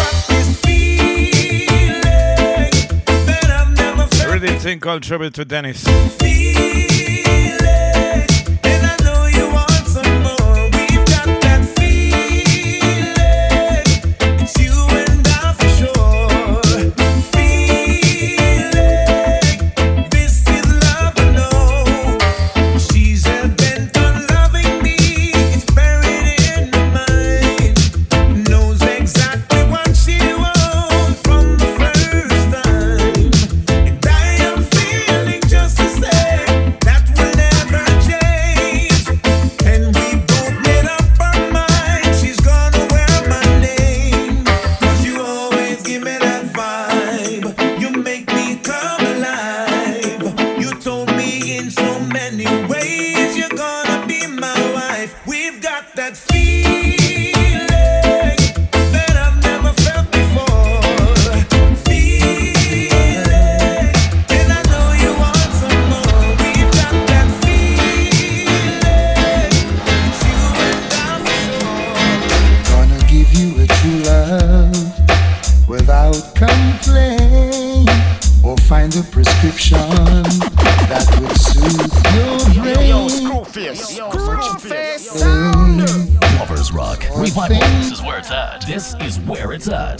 [4.27, 5.87] Rhythm thing called Trouble to Dennis.
[5.87, 6.88] Knows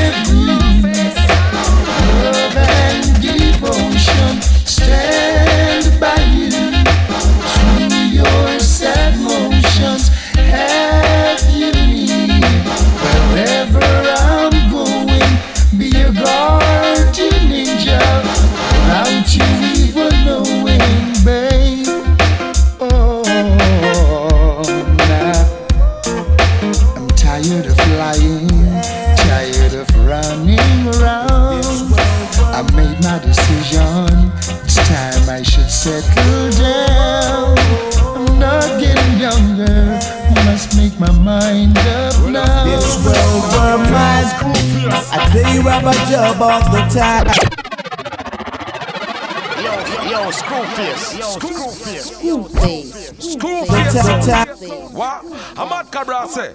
[50.72, 52.16] Screwface.
[52.16, 53.12] Screwface.
[53.20, 53.92] Screwface.
[53.92, 54.92] Screwface.
[54.94, 55.24] What?
[55.58, 56.52] I'm at Cabra say.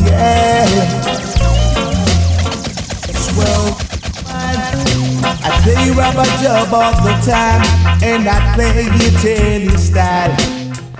[0.00, 0.64] Yeah.
[3.36, 3.76] Well,
[5.44, 7.62] I play rubber job all the time,
[8.02, 10.34] and I play it any style.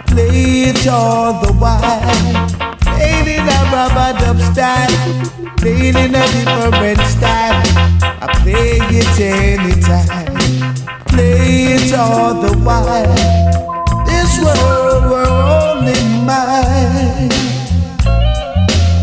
[0.09, 1.81] Play it all the while.
[2.81, 5.36] Play it in a rubber dub style.
[5.67, 7.61] Play it in a different style.
[8.23, 10.33] I play it anytime.
[11.09, 12.87] Play it all the while.
[14.07, 17.33] This world we're only mine.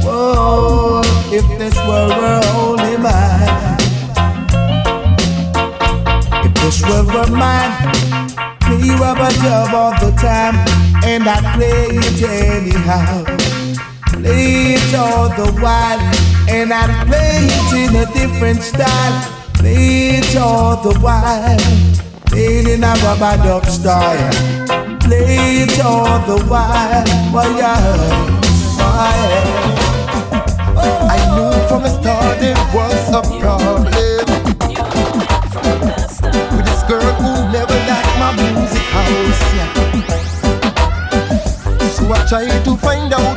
[0.05, 1.01] Whoa,
[1.33, 3.77] if this world were only mine.
[6.45, 7.91] If this world were mine,
[8.61, 10.55] play rubber dub all the time,
[11.03, 13.25] and I play it anyhow.
[14.13, 15.99] Play it all the while,
[16.49, 19.29] and I play it in a different style.
[19.55, 21.57] Play it all the while,
[22.25, 24.31] play it in a rubber dub style.
[24.99, 27.79] Play it all the while, why yeah,
[28.77, 29.63] why
[31.09, 33.83] I knew from the start there was a problem
[36.55, 39.43] with this girl who never liked my music house.
[39.57, 39.71] Yeah.
[41.95, 43.32] So I tried to find out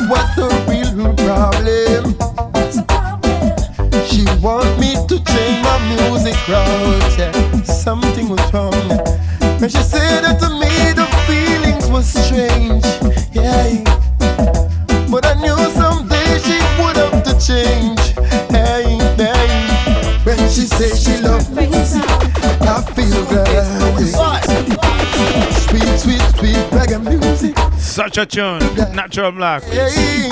[28.19, 28.61] A tune.
[28.95, 29.63] Natural Black.
[29.65, 30.31] Hey.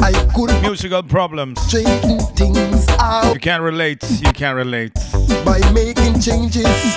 [0.00, 1.60] I could Musical problems.
[1.60, 4.00] straighten things out You can't relate.
[4.20, 4.94] You can't relate.
[5.44, 6.96] by making changes.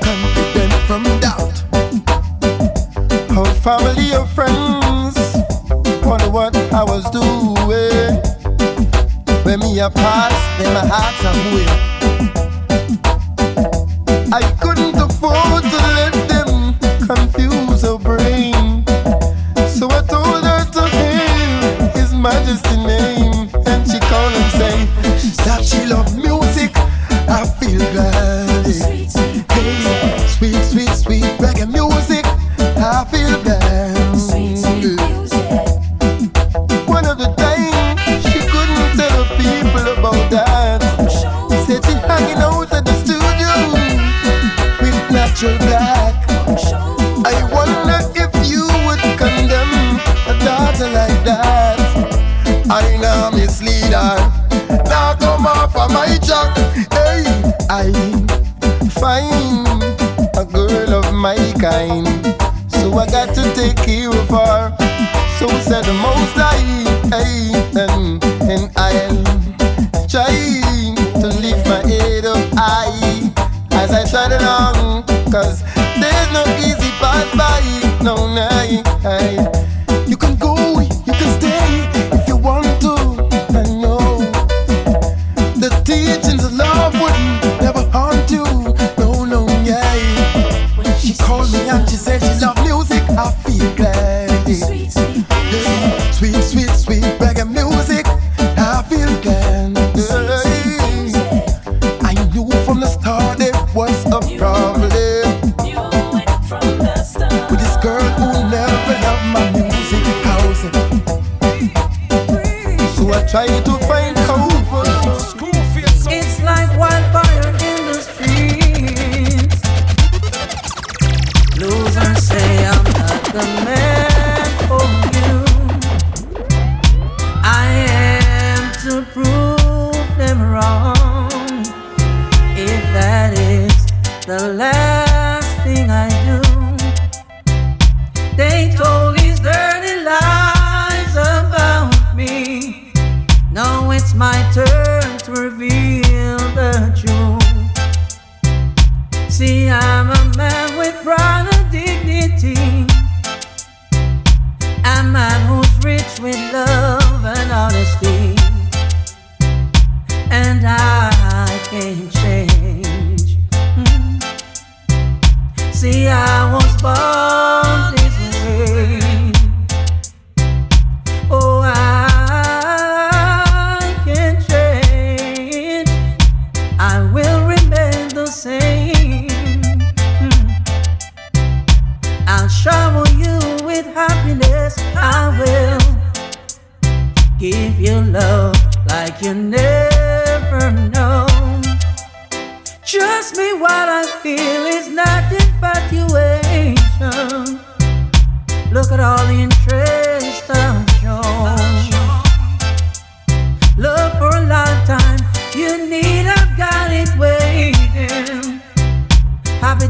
[0.00, 1.62] Confident from doubt.
[3.36, 5.14] Our family or friends
[6.02, 8.16] wonder what I was doing.
[9.44, 11.22] When me a pass, then my heart's
[11.52, 11.66] away.
[14.32, 15.55] I couldn't afford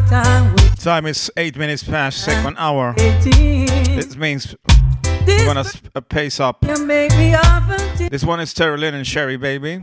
[0.09, 2.95] time with Time is eight minutes past second hour.
[2.99, 3.67] 18.
[3.97, 4.55] This means
[5.27, 6.65] we're gonna s- uh, pace up.
[6.65, 7.35] You make me
[8.11, 9.81] This one is Terry Lynn and Sherry, baby.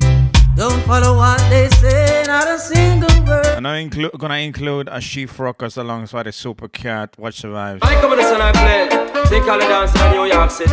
[0.56, 3.46] Don't follow what they say, not a single word.
[3.48, 7.16] And I'm inclu- gonna include a Chief Rockers alongside a Super Cat.
[7.18, 7.80] Watch the vibes.
[7.82, 8.88] I come to the sun I play.
[9.26, 10.72] Take all the dance in New York City.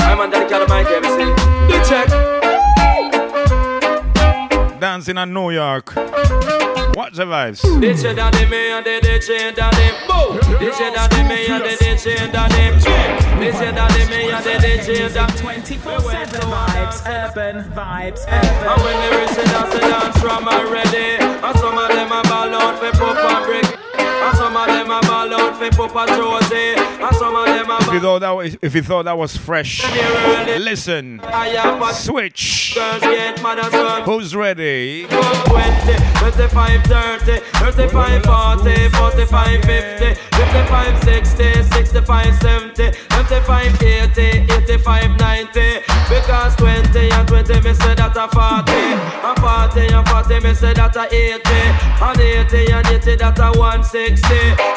[0.00, 1.24] I'm on dedicated mic MC.
[1.68, 2.35] Do check.
[4.80, 5.94] Dancing in New York.
[5.96, 7.60] Watch the vibes.
[7.80, 9.88] DJ daddy me and the DJ daddy.
[10.06, 10.38] Boo.
[10.58, 12.78] DJ daddy me and the DJ daddy.
[13.40, 15.32] DJ daddy me and the DJ daddy.
[15.32, 21.22] 24-7 vibes, urban vibes, And when they reach it, I say dance from already.
[21.22, 23.85] And some of them are ball out for Papa Brick.
[24.24, 26.74] And some of them are ball out for Papa Josie.
[26.76, 29.36] And some of them are If you thought that was, if you thought that was
[29.36, 29.82] fresh,
[30.58, 31.20] listen.
[31.92, 32.74] Switch.
[32.74, 34.02] Girls get mad as well.
[34.02, 35.06] Who's ready?
[35.06, 35.16] 20,
[36.18, 42.92] 25, 30, 35, 40, 45, 50, 55, 60, 65, 70,
[43.24, 45.80] 75, 80, 85, 90.
[46.08, 48.76] Because 20 and 20, me say that a 40.
[49.24, 51.40] And 40 and 40, me say that a 80.
[51.40, 54.20] And 80 and 80, that a 160.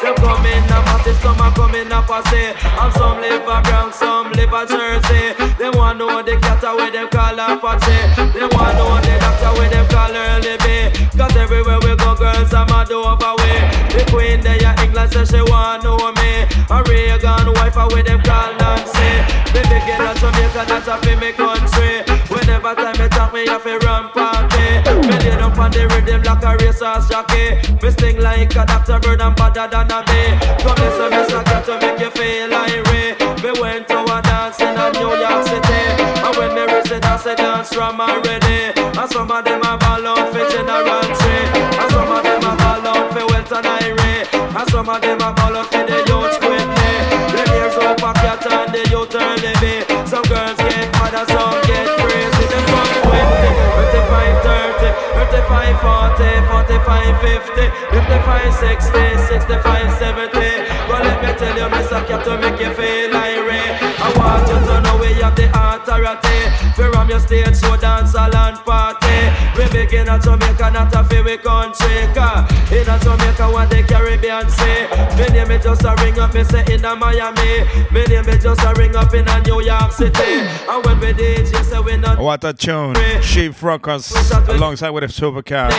[0.00, 2.56] Them come in a massive, some a come in a posse.
[2.64, 5.36] And some live a Bronx, some live a Jersey.
[5.60, 8.32] They want know the cat where them call a Apache.
[8.32, 9.19] They want know the
[9.50, 11.16] doctor where them call Early B.
[11.16, 13.60] Cause everywhere we go, girls, I'm a over way.
[13.90, 16.46] The queen there, in England, says she want know me.
[16.70, 19.10] A Reagan wife, where them call Nancy.
[19.52, 22.02] Big girl at Jamaica, that's a fi me country.
[22.28, 24.82] Whenever time me talk, me have to run party.
[25.06, 27.58] Me lay down on the rhythm like a racehorse jockey.
[27.82, 30.30] Me sting like a doctor, bird and badder than a bee.
[30.62, 33.19] Come listen, me sucker to make you feel irate.
[33.42, 35.82] Me went to a dance in a New York City.
[36.20, 36.68] And when me
[37.00, 38.68] dance, I dance from already.
[38.76, 41.46] And some of them are ball out for General Tree.
[41.80, 44.28] And some of them are ball out for Welton Irie.
[44.36, 46.92] And some of them are ball out for the youth quickly.
[47.32, 49.88] The ears up a cat and the youth Early B.
[50.04, 52.44] Some girls get mad and some get crazy.
[52.44, 53.56] Them come 20,
[53.88, 54.92] 25, 30,
[55.32, 60.79] 35, 40, 45, 50, 55, 60, 65, 70.
[60.90, 62.02] But let me tell you, Mr.
[62.06, 63.78] Cat, to make you feel irate.
[64.02, 66.40] I want you to know we have the authority.
[66.76, 69.18] We're on your stage show, dance, and party.
[69.56, 72.10] We begin at Jamaica, not a feel we country.
[72.14, 72.42] Car
[72.74, 74.88] in a Jamaica, what the Caribbean say.
[75.14, 77.62] Me name it just a ring up, me say in a Miami.
[77.92, 80.42] Me name it just a ring up in a New York City.
[80.66, 82.96] And when we DJ say we not What a tune.
[83.22, 84.10] Chief Rockers
[84.48, 85.70] alongside with the Supercat.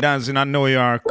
[0.00, 1.04] Dancing in New York.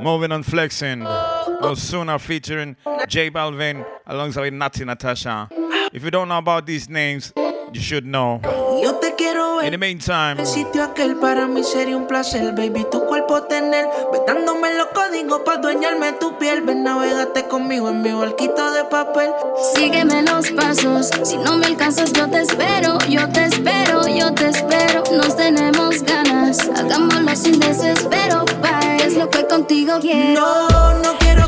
[0.00, 1.04] Moving on flexing.
[1.06, 1.37] Oh.
[1.60, 2.76] Osuna featuring
[3.08, 5.48] J Balvin alongside Natty Natasha.
[5.92, 7.32] If you don't know about these names,
[7.72, 8.40] you should know.
[8.82, 9.66] Yo te quiero ver.
[9.66, 13.86] In the meantime, El sitio aquel para mí sería un placer, baby, tu cuerpo tener.
[14.12, 16.62] Ve dándome los códigos para dueñarme tu piel.
[16.62, 19.30] Ven, navegate conmigo en mi barquito de papel.
[19.74, 24.48] Sígueme los pasos, si no me alcanzas yo te espero, yo te espero, yo te
[24.48, 25.02] espero.
[25.12, 28.96] Nos tenemos ganas, hagámoslo sin desespero, bye.
[29.04, 30.40] Es lo que contigo quiero.
[30.40, 30.67] No,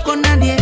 [0.05, 0.60] con nadie,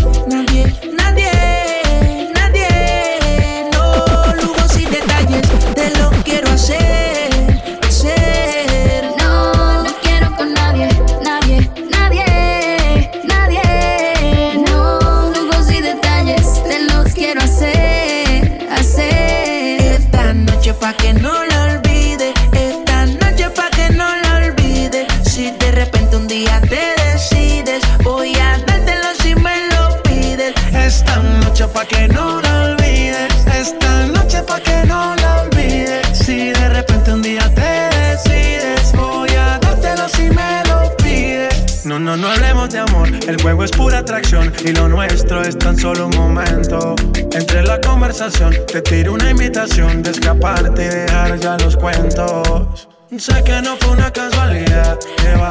[44.64, 46.94] y lo nuestro es tan solo un momento.
[47.32, 52.89] Entre la conversación te tiro una invitación de escaparte y dejar ya los cuentos.
[53.16, 55.51] Sé que no fue una casualidad, que va,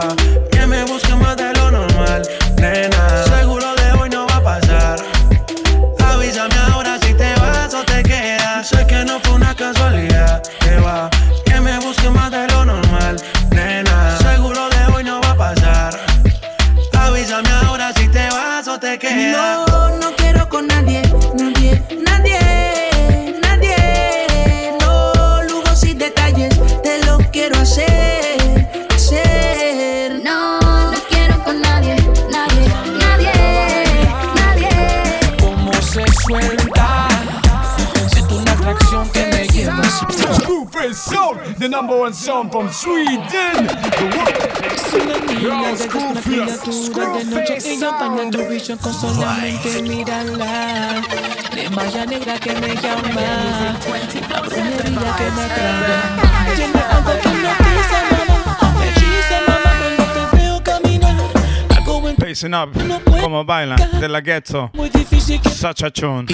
[0.52, 2.22] que me busque más de lo normal,
[42.14, 43.68] Sound, the number one sound from Sweden.
[45.42, 45.50] Yo,
[47.14, 51.02] de noche que yo baño tu vision con solamente mirarla.
[51.54, 53.10] De malla negra que me llama,
[54.30, 56.56] la brujería que me atrae.
[56.56, 58.40] Tiene algo que me pisa, mamá.
[58.80, 61.16] Me hechiza, mamá, cuando te veo caminar.
[61.76, 62.70] Algo en pacing up,
[63.22, 64.72] como baila, de la ghetto.
[65.52, 66.26] Such a tune.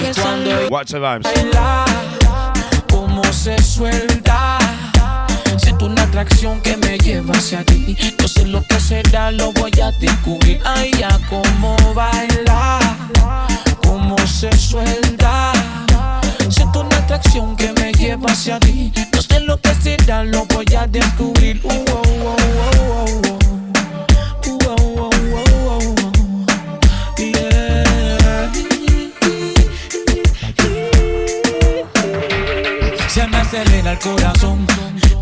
[0.70, 1.26] Watch the vibes.
[2.88, 4.23] cómo se suelta.
[5.84, 7.94] Siento una atracción que me lleva hacia ti.
[8.18, 10.58] No sé lo que será, lo voy a descubrir.
[10.64, 12.78] Ay, ya cómo baila,
[13.82, 15.52] cómo se suelta.
[16.48, 18.90] Siento una atracción que me lleva hacia ti.
[19.12, 21.60] No sé lo que será, lo voy a descubrir.
[21.62, 22.36] Uh, oh, oh,
[22.88, 23.20] oh.
[23.20, 23.38] Uh.
[27.18, 28.50] Yeah.
[33.08, 34.66] Se me acelera el corazón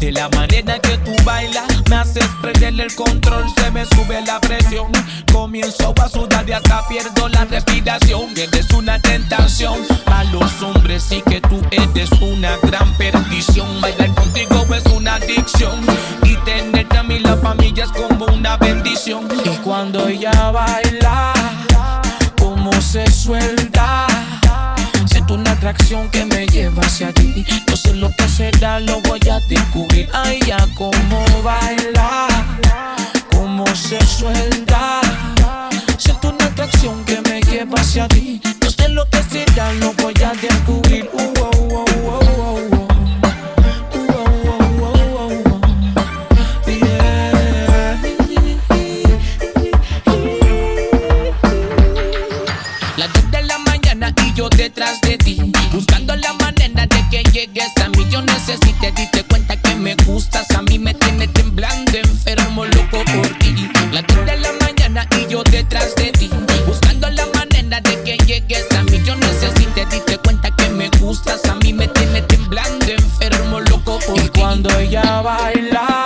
[0.02, 4.40] De la manera que tú bailas Me haces perder el control Se me sube la
[4.40, 4.90] presión.
[5.32, 8.36] Comienzo a sudar y hasta pierdo la respiración.
[8.36, 13.80] Eres una tentación A los hombres sí que tú eres una gran perdición.
[13.80, 15.86] Bailar contigo es una adicción
[16.24, 19.28] Y tenerte a mí la familia es como una bendición.
[19.44, 21.32] Y cuando ella baila
[22.36, 24.11] Como se suelta
[25.06, 27.44] Siento una atracción que me lleva hacia ti.
[27.68, 30.08] No sé lo que será, lo voy a descubrir.
[30.12, 32.28] Ay, ya cómo baila,
[33.30, 35.00] cómo se suelta.
[35.98, 38.40] Siento una atracción que me lleva hacia ti.
[38.62, 41.08] No sé lo que será, lo voy a descubrir.
[41.12, 41.31] Uh,
[58.52, 60.50] Yo necesité, diste cuenta que me gustas.
[60.50, 63.70] A mí me tiene temblando, enfermo, loco por ti.
[63.92, 66.30] Las dos de la mañana y yo detrás de ti.
[66.66, 69.00] Buscando la manera de que llegues a mí.
[69.06, 71.46] Yo necesité, diste cuenta que me gustas.
[71.46, 74.26] A mí me tiene temblando, enfermo, loco por ti.
[74.26, 76.04] Y cuando ella baila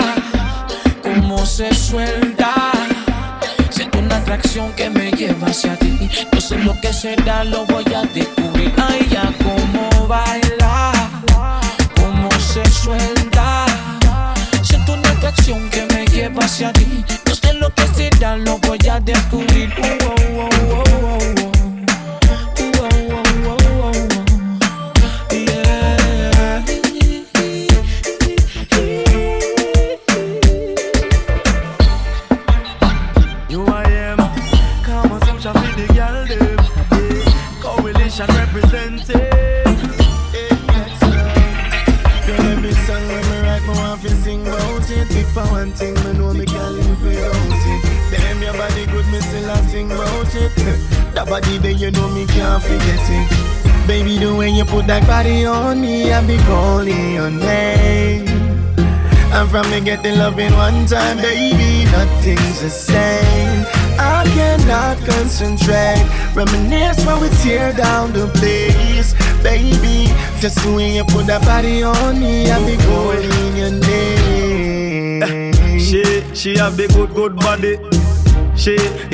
[1.02, 2.54] Como se suelta
[3.70, 6.08] Siento una atracción que me lleva hacia ti.
[6.32, 7.65] No sé lo que será, lo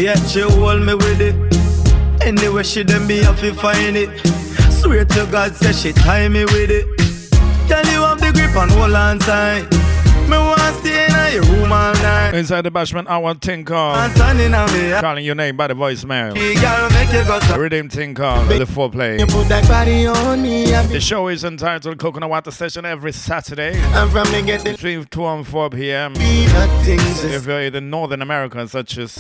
[0.03, 1.37] Yeah, she hold me with it.
[2.27, 4.11] Anyway, she them be to find it.
[4.73, 6.87] Swear to God, say she tie me with it.
[7.69, 9.82] Tell you have the grip and hold on tight.
[11.73, 12.33] All night.
[12.35, 12.39] Eh?
[12.39, 13.97] Inside the Bashman Hour thing call.
[13.97, 14.69] And standing on.
[14.71, 15.01] Eh?
[15.01, 16.37] Calling your name by the voicemail.
[16.37, 17.59] She gotta make you so.
[17.59, 18.45] Rhythm thing call.
[18.45, 19.19] The foreplay.
[19.19, 23.79] You put that body on me, The show is entitled Coconut Water Session every Saturday.
[23.79, 26.13] And from me get the between 2 and 4 p.m.
[26.13, 29.17] nothing's If you're in Northern America, such as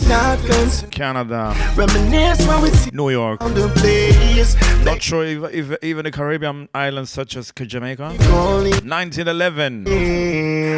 [0.91, 4.57] Canada, Reminisce when we tear New York, down the place.
[4.85, 8.09] not sure if, if even the Caribbean islands such as Jamaica.
[8.09, 9.87] 1911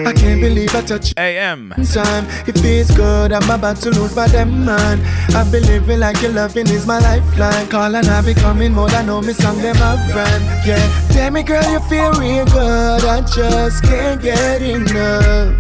[0.07, 1.64] I can't believe I touched a.m.
[1.71, 2.27] time.
[2.47, 5.03] It feels good, I'm about to lose my damn mind.
[5.35, 7.67] I've been living like your loving is my lifeline.
[7.69, 10.45] Call and I be coming more than know me song them a friend.
[10.67, 13.05] Yeah, tell me girl you feel real good.
[13.05, 15.55] I just can't get enough.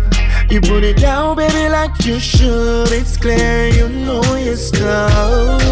[0.50, 2.92] You put it down, baby, like you should.
[2.92, 5.62] It's clear you know your stuff.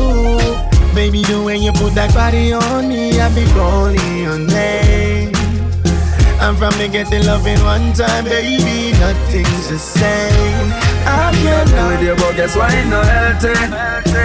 [0.94, 5.41] Baby, the way you put that body on me, I be calling your name.
[6.42, 10.72] And from me get the loving one time, baby, nothing's the same.
[11.04, 13.54] I cannot with you, but guess why it no healthy?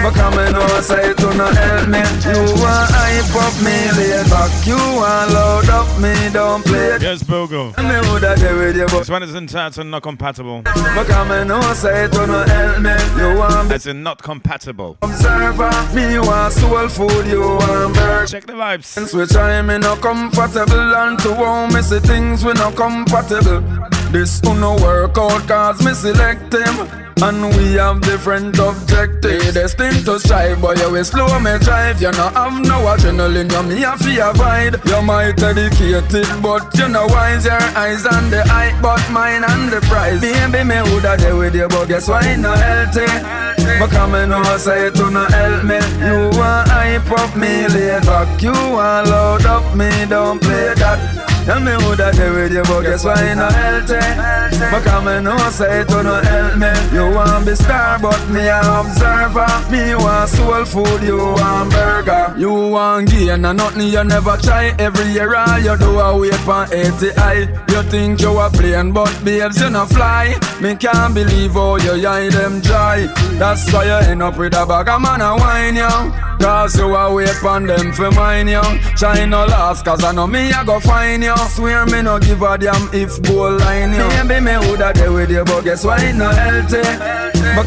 [0.02, 1.98] But come and know say it to no help me.
[2.26, 4.50] You want hype up me, lay back.
[4.66, 7.02] You want load up me, don't play it.
[7.02, 7.74] Yes, Bogo.
[7.78, 10.62] Me woulda there with you, but This one is entitled Not Compatible.
[10.62, 12.94] but come and know say it to no help me.
[13.20, 14.98] You want As in not compatible.
[15.02, 18.26] observer, me want soul food, you want burger.
[18.26, 19.08] Check the vibes.
[19.08, 23.60] Switch I me no comfortable and to home me see things we no compatible.
[24.10, 26.88] This who no work out cause me select him.
[27.20, 29.52] And we have different objectives.
[29.54, 32.00] Destined to strive, but you will slow me drive.
[32.00, 34.80] You no have no adrenaline, you me a fear avoid.
[34.86, 37.44] You might educated, but you know wise.
[37.44, 40.20] Your eyes on the eye, but mine on the prize.
[40.20, 43.06] Baby, me woulda there with you, but guess why no healthy?
[43.80, 45.78] But come and know say to no help me.
[46.06, 48.40] You want hype up me, lay back.
[48.40, 51.37] You want load up me, don't play that.
[51.48, 53.96] Tell me who that with you, but guess why you no healthy?
[54.84, 56.68] Come and know say to no help me.
[56.92, 59.48] You want be star, but me a observer.
[59.72, 60.28] Me want
[60.68, 62.34] food, you want burger.
[62.36, 64.74] You want gain and nothing you never try.
[64.78, 67.48] Every year all you do a wait on 80 high.
[67.68, 70.36] You think you a plane, but babes you no fly.
[70.60, 73.06] Me can't believe how you eye them dry.
[73.38, 76.12] That's why you end up with a bag of man a wine, yo.
[76.38, 78.62] Cause you a wait on them for mine, yo.
[78.96, 81.36] Try no last, cause I know me I go find you.
[81.48, 84.08] Swear me no give a damn if goal line, yo.
[84.08, 87.28] Maybe me woulda there with you, but guess why it no healthy?
[87.56, 87.66] But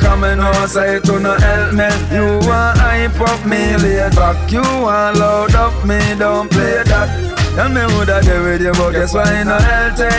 [0.71, 1.89] say it to no help me.
[2.15, 4.51] You want hype up me, lay back.
[4.51, 7.09] You want load up me, don't play that.
[7.55, 10.11] Tell me who that there with you, but guess why it no healthy?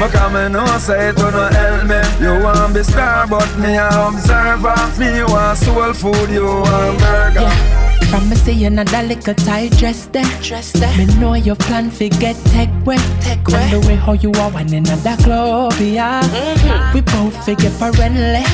[0.00, 2.00] But come and know say it to no help me.
[2.22, 4.78] You want be star, but me a observer.
[4.98, 7.79] Me want soul food, you want burger.
[8.08, 10.24] From me see another little tight dress there.
[10.42, 10.96] Dress there.
[10.96, 13.00] Me know your plan fi get tech wet.
[13.20, 13.72] Tech wet.
[13.72, 16.92] And the way how you are one in another club, yeah.
[16.94, 18.44] We both figure friendly.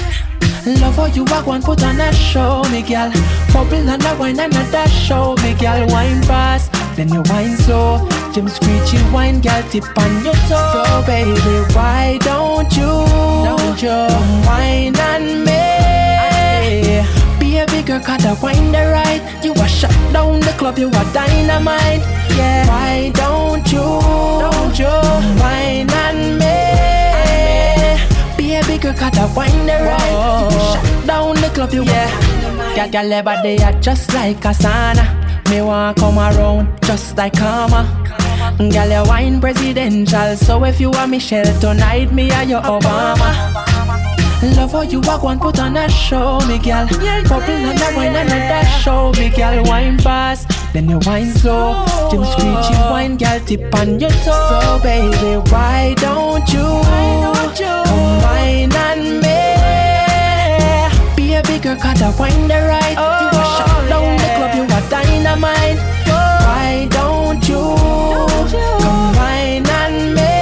[0.66, 3.12] Love how you walk one put on a show, me girl.
[3.52, 5.86] Bubble and a wine and a dash show, me girl.
[5.86, 8.06] Wine fast, then you wine slow.
[8.32, 10.85] Jim screechy wine, girl, tip on your toe.
[10.85, 11.40] So baby,
[11.73, 13.06] why don't you,
[13.47, 14.06] don't you
[14.44, 15.86] wine on me?
[17.67, 19.45] Be a bigger cut a wine the right.
[19.45, 22.01] You a shut down the club, you a dynamite.
[22.37, 22.67] Yeah.
[22.69, 24.87] Why don't you, don't you
[25.41, 26.57] wine on me?
[28.37, 30.11] Be a bigger cut a wine the right.
[30.11, 32.11] You a shut down the club, you yeah.
[32.77, 35.51] Girl, girl, everybody are just like a sauna.
[35.51, 37.85] Me want come around just like karma.
[38.59, 40.37] Girl, your wine presidential.
[40.37, 43.67] So if you are Michelle tonight, me and your Obama.
[44.43, 46.87] Love how you walk one put on a show, me girl.
[46.87, 49.65] Bubble and a wine and a dash show, me girl.
[49.65, 51.87] Wine fast, then you wine slow.
[52.11, 54.61] Jim screechy wine, girl, tip on your toe.
[54.61, 59.41] So baby, why don't you come wine on me?
[61.17, 62.93] Be a bigger cut of wine the right.
[62.93, 65.81] you a shut oh, down the club, you a dynamite.
[66.45, 67.63] Why don't you
[68.85, 70.35] come wine on me?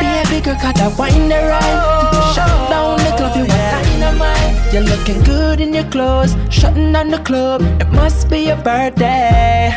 [0.00, 1.31] Be a bigger cut of wine
[4.72, 7.60] You're looking good in your clothes, shutting down the club.
[7.78, 9.70] It must be your birthday.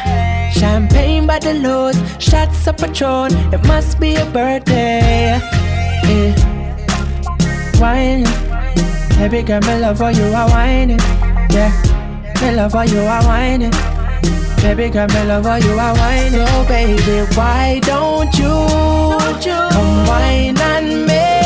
[0.54, 3.34] Champagne by the loads, shots of Patron.
[3.54, 5.38] It must be your birthday.
[6.08, 6.32] Yeah.
[7.78, 8.24] Wine,
[9.20, 11.00] baby girl, me love how you are whining.
[11.52, 11.74] Yeah,
[12.42, 13.72] me love how you are whining.
[14.62, 16.48] Baby girl, me love how you are whining.
[16.48, 18.48] So baby, why don't you
[19.44, 21.45] come wine on me?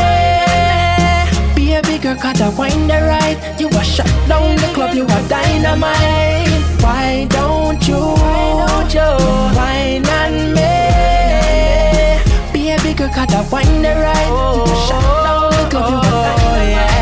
[2.19, 3.37] A cut of wine the right.
[3.57, 6.49] You a shut down the club, you a dynamite.
[6.83, 12.19] Why don't you come wine on me?
[12.51, 14.27] Be a bigger cut of wine the right.
[14.27, 16.98] You a shut down the club, you a dynamite.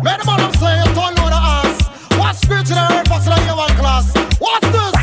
[0.00, 0.04] Sauce.
[0.04, 1.88] Make the man say you turn on the ass.
[2.18, 4.12] What's spiritual and red in your one class?
[4.38, 4.94] What's this?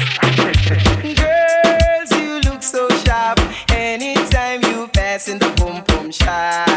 [1.18, 3.40] Girls, you look so sharp.
[3.72, 6.68] Anytime you pass in the boom boom shot.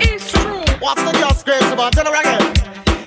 [0.00, 0.62] It's true.
[0.80, 1.92] What's the girl screams about?
[1.92, 2.54] Tell her again.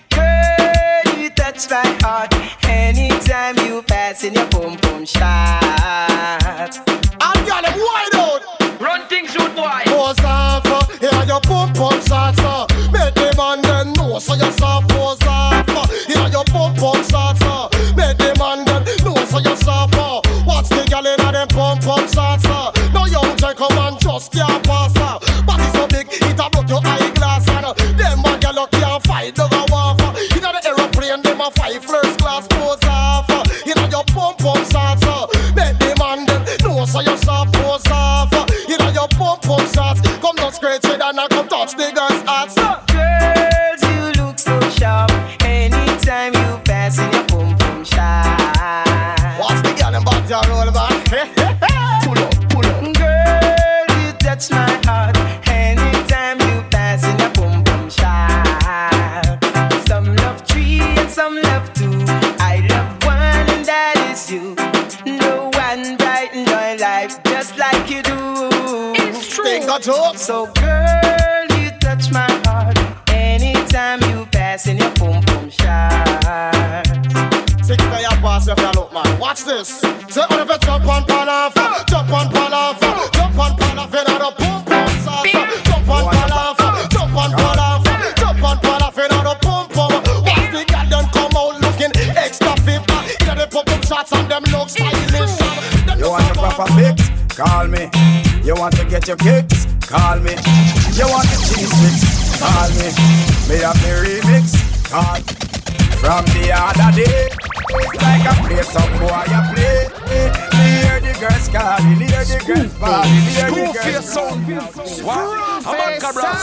[0.09, 2.33] Girl, you touch my heart.
[2.65, 6.79] Anytime you pass in your boom boom shot.
[7.21, 8.41] I'm girl, them wide out.
[8.81, 9.81] Run things, shoot boy.
[9.85, 12.39] Pose off, uh, your pump pump shots,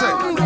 [0.03, 0.42] on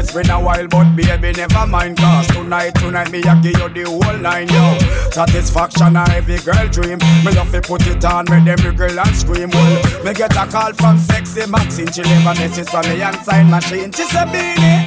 [0.00, 1.98] it's been a while, but baby, never mind.
[1.98, 4.78] Cause tonight, tonight, me, I give you the whole nine, yo.
[5.10, 6.98] Satisfaction, a every girl dream.
[7.24, 9.50] Me love to put it on, make them wriggle and scream.
[9.50, 11.92] Well, me get a call from sexy Maxine.
[11.92, 13.92] She leave a message from me and sign machine.
[13.92, 14.79] She said, Beenie.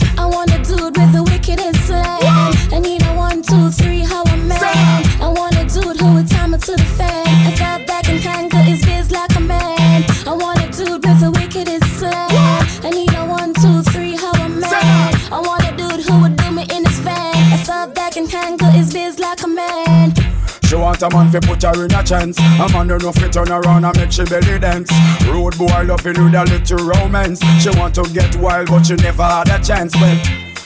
[21.03, 21.29] A man.
[21.31, 22.39] Fi put her in a chance.
[22.39, 24.91] A man don't know fi turn around and make she belly dance.
[25.27, 27.41] Road boy loving with a little romance.
[27.61, 29.93] She want to get wild, but she never had a chance.
[29.95, 30.17] Well.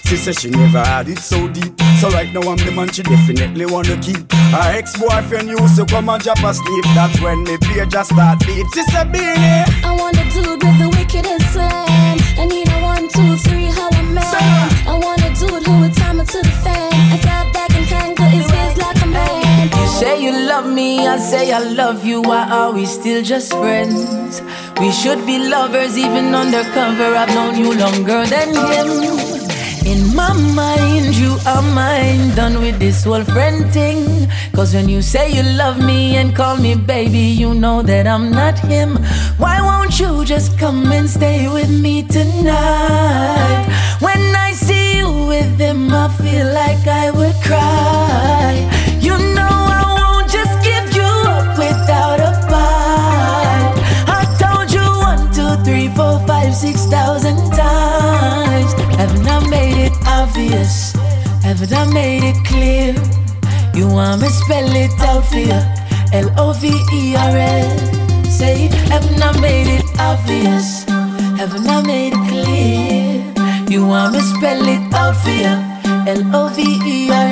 [0.08, 1.74] She said she never had it so deep.
[2.00, 4.32] So right now I'm the man she definitely wanna keep.
[4.32, 6.86] Her ex-boyfriend used to come and drop asleep.
[6.96, 8.66] That's when me play just start beat.
[8.74, 9.66] She said, Beenie.
[9.84, 11.97] I want a dude with the wickedest slam.
[21.18, 22.22] Say I love you.
[22.22, 24.42] Why are we still just friends?
[24.80, 27.16] We should be lovers, even undercover.
[27.16, 28.90] I've known you longer than him.
[29.86, 32.34] In my mind, you are mine.
[32.36, 34.30] Done with this whole friend thing.
[34.54, 38.32] Cause when you say you love me and call me baby, you know that I'm
[38.32, 38.98] not him.
[39.38, 43.66] Why won't you just come and stay with me tonight?
[44.00, 48.07] When I see you with him, I feel like I would cry.
[64.18, 65.62] Want me spell it out for you?
[66.12, 68.36] L O V E R S.
[68.36, 70.86] Say, haven't I made it obvious?
[71.38, 73.70] Haven't I made it clear?
[73.70, 75.54] You want me spell it out for you?
[76.10, 77.32] L O V E R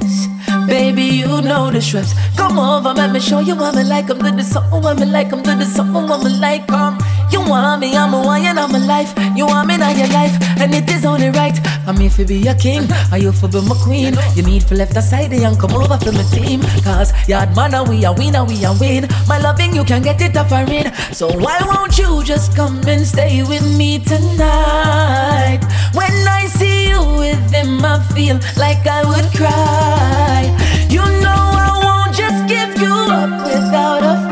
[0.00, 0.26] S.
[0.66, 2.14] Baby, you know the shreps.
[2.34, 4.08] Come over, let me show you what me like.
[4.08, 5.34] I'm do the something what me like.
[5.34, 6.66] I'm do the something what me like.
[6.66, 6.96] Come,
[7.42, 9.12] you want me, I'm a one, and I'm a life.
[9.36, 11.58] You want me, now your life, and it is only right.
[11.86, 14.14] I'm here to be your king, are you for be my queen?
[14.34, 16.60] You need for left aside and come over for my team.
[16.84, 19.08] Cause yard man, we are winner, we are win.
[19.26, 20.92] My loving, you can get it up and in.
[21.12, 25.60] So why won't you just come and stay with me tonight?
[25.94, 30.42] When I see you with him, I feel like I would cry.
[30.88, 34.31] You know I won't just give you up without a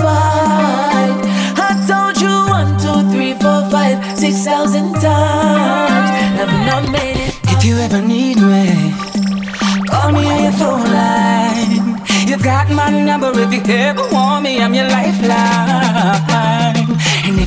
[7.93, 8.95] ever need me,
[9.89, 12.01] call me on your phone line.
[12.29, 16.80] You got my number if you ever want me, I'm your lifeline.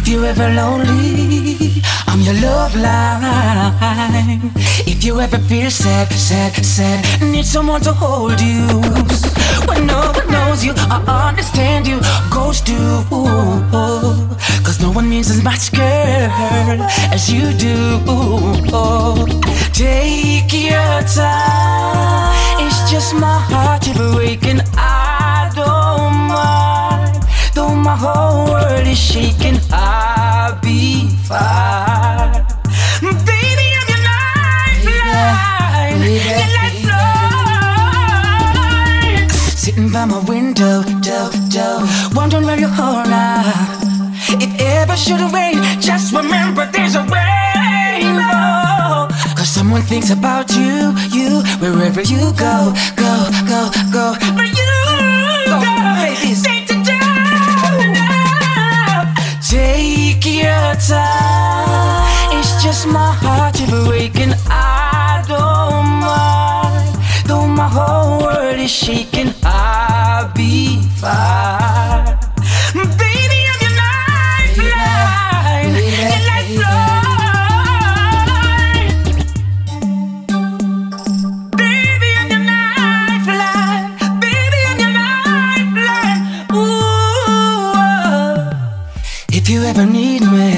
[0.06, 4.52] If you ever lonely, I'm your love line.
[4.86, 8.68] If you ever feel sad, sad, sad, need someone to hold you.
[9.66, 13.06] When no one knows you, I understand you, ghost you.
[14.66, 16.84] Cause no one means as much, girl,
[17.16, 18.02] as you do.
[19.72, 22.60] Take your time.
[22.60, 24.60] It's just my heart you're breaking.
[24.76, 25.03] Though
[27.94, 32.44] my whole world is shaking, I'll be fine.
[33.02, 36.02] Baby, I'm your lifeline.
[36.42, 37.30] Your lifeline.
[39.30, 41.68] Sitting by my window, do, do,
[42.16, 43.44] wondering where you are now.
[44.42, 47.14] If ever should have rain, just remember there's a rainbow.
[49.38, 54.16] Cause someone thinks about you, you, wherever you go, go, go, go.
[54.36, 54.63] Where you go,
[68.64, 72.18] is shaking, I'll be fine.
[72.74, 75.74] Baby, I'm your lifeline.
[76.00, 76.94] Your lifeline.
[81.60, 83.86] Baby, I'm your lifeline.
[84.24, 86.22] Baby, I'm your lifeline.
[86.56, 87.76] Ooh.
[89.38, 90.52] If you ever need me,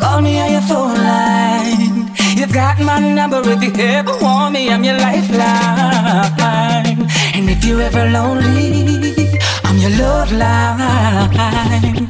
[0.00, 2.10] call me on your phone line.
[2.38, 5.77] You've got my number if you ever want me, I'm your lifeline.
[7.80, 12.08] Ever lonely, I'm your love line.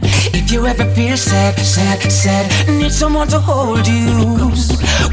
[0.49, 4.49] If you ever feel sad, sad, sad, need someone to hold you.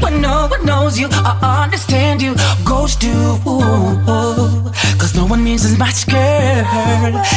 [0.00, 2.34] When no one knows you, I understand you,
[2.64, 3.36] ghost you.
[4.96, 6.16] Cause no one means as much, girl,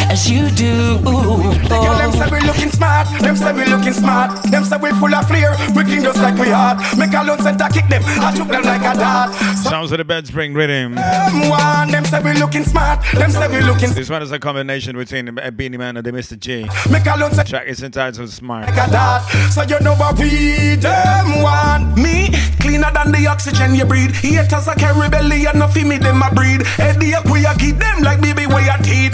[0.08, 0.98] as you do.
[1.04, 4.44] The girl them say we looking smart, them say we looking smart.
[4.44, 6.80] Them say we full of flair, we clean just like we hard.
[6.98, 9.36] Make a loan center kick them, I took them like a dart.
[9.58, 10.96] Sounds of the bed spring rhythm.
[10.96, 14.40] Them one, them say we looking smart, them say we looking This one is a
[14.40, 16.40] combination between a Beenie Man and the Mr.
[16.40, 16.66] G.
[16.90, 18.70] Make a loan track is entitled Smart.
[19.52, 21.98] So you know what we them want.
[21.98, 22.30] Me
[22.61, 24.14] cleaner than the oxygen you breathe.
[24.14, 26.61] Haters a carry belly and nothing me them a breed.
[26.78, 29.14] Headache we a give them like baby we a teed.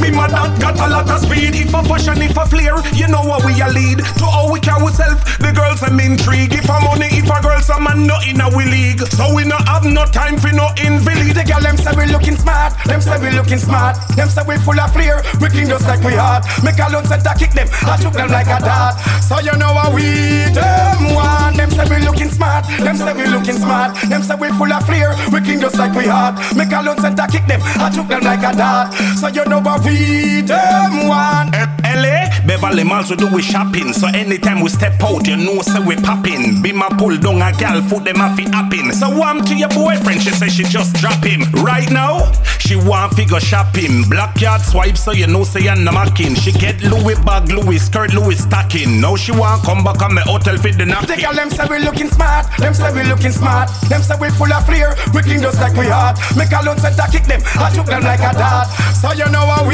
[0.00, 1.54] Me mother got a lot of speed.
[1.54, 3.98] If a fashion, if a flair, you know what we a lead.
[4.20, 6.52] To how we carry ourselves, the girls am intrigue.
[6.52, 9.00] If a money, if a girl, some man not in a we league.
[9.12, 11.36] So we not have no time for no invalid.
[11.36, 13.96] The girl them say we looking smart, them say we looking smart.
[14.16, 16.46] Them say we full of flair, we king just like we hot.
[16.62, 18.98] Make a lone center kick them, I took them like a dart.
[19.22, 21.54] So you know how we them one.
[21.56, 23.96] Them say we looking smart, them say we looking smart.
[24.08, 26.38] Them say we full of flair, we king just like we hot.
[26.56, 28.94] Make a lone center kick them, I took them like a dart.
[29.18, 31.54] So you know how we them one.
[31.54, 33.92] Eh, LA, Beverly Malls we do we shopping.
[33.92, 36.62] So anytime we step out, you know say we popping.
[36.62, 38.92] Be my pull down a gal, foot them off it happen.
[38.92, 41.42] So warm to your boyfriend, she say she just drop him.
[41.62, 44.08] Right now, she want figure shopping.
[44.08, 46.36] Black yard swipe, so you know say I'm macking.
[46.36, 49.00] She get Louis bag, Louis skirt, Louis stacking.
[49.00, 51.20] Now she want come back on my hotel fit the The napkin.
[51.20, 54.52] girl them say we looking smart, them say we looking smart, them say we full
[54.52, 56.18] of flair, we king just like we hot.
[56.36, 58.68] Make a lone center kick them, I took them like a dart.
[59.02, 59.71] So you know how we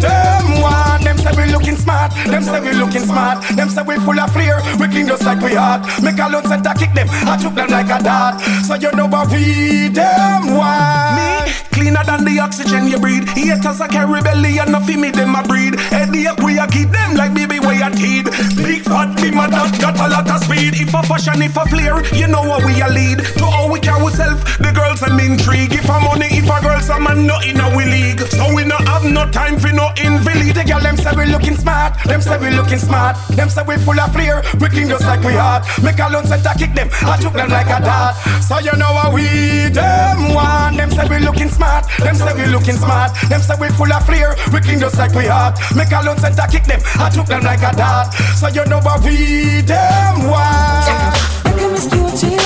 [0.00, 1.02] them one.
[1.02, 4.32] Them say we looking smart, them say we looking smart, them say we full of
[4.32, 5.86] flair, we king just like we hot.
[6.02, 8.40] Make a lone center kick them, I took them like a dart.
[8.66, 11.16] So you know how we them one.
[11.16, 11.36] Me
[11.76, 13.28] cleaner than the oxygen you breathe.
[13.28, 15.78] Haters a carry belly and no feel me them a breed.
[15.92, 18.24] Headache we a keep them like baby way a teed.
[18.56, 20.80] Big fat my dog got a lot of speed.
[20.80, 23.20] If a fashion, if a flair, you know what we a lead.
[23.36, 25.74] To how we carry ourselves, the girls am intrigue.
[25.74, 28.20] If a money, if a girls a man, not in a we league.
[28.32, 30.54] So we not have no time for no invalid.
[30.56, 33.76] The girl them say we looking smart, them say we looking smart, them say we
[33.78, 35.66] full of flair, we king just like we hot.
[35.82, 38.16] Make a lone center kick them, I took them like a dart.
[38.42, 40.76] So you know how we them one.
[40.76, 44.04] Them say we looking smart, them say we looking smart, them say we full of
[44.06, 45.58] flair, we king just like we hot.
[45.74, 48.14] Make a lone center kick them, I took them like a dart.
[48.36, 51.16] So you know how we them one.
[51.44, 52.36] Look at Miss Cutie,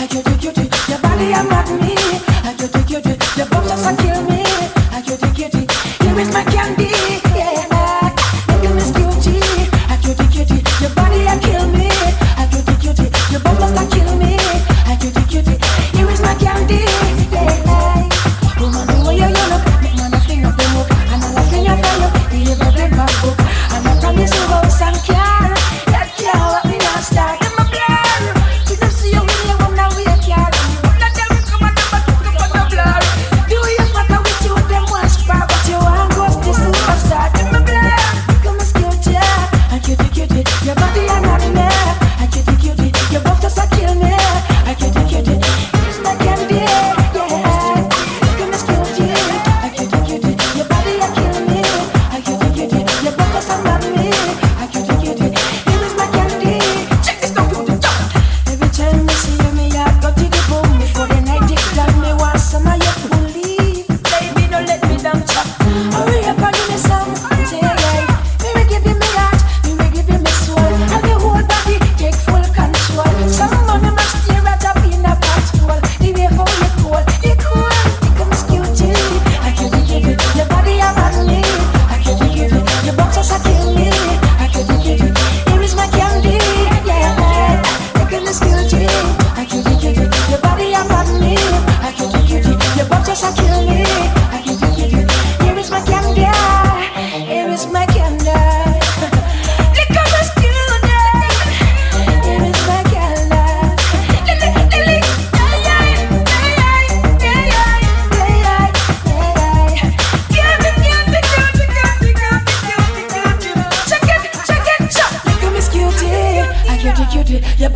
[0.00, 1.94] I cutie cutie, your body I'm not me.
[2.42, 4.35] I cutie cutie, your bum just a kill me.
[6.18, 7.15] Is my candy.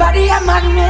[0.01, 0.81] Body on me.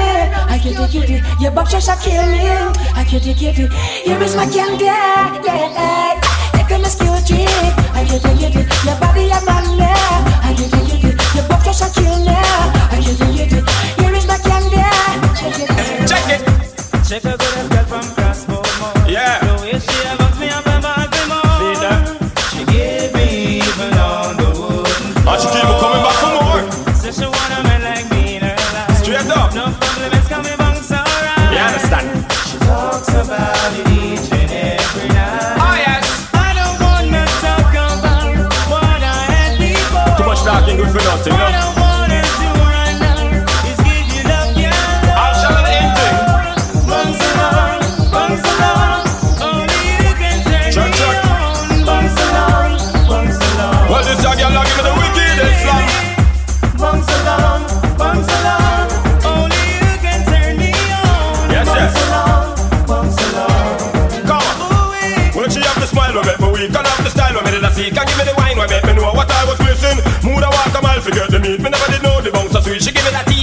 [0.55, 2.47] I cutie cutie, your box just a kill me.
[2.95, 3.69] I cutie cutie,
[4.05, 6.15] here is my candy, yeah.
[6.55, 7.45] Look at Miss Cutie,
[7.99, 10.30] I cutie cutie, your body I'm on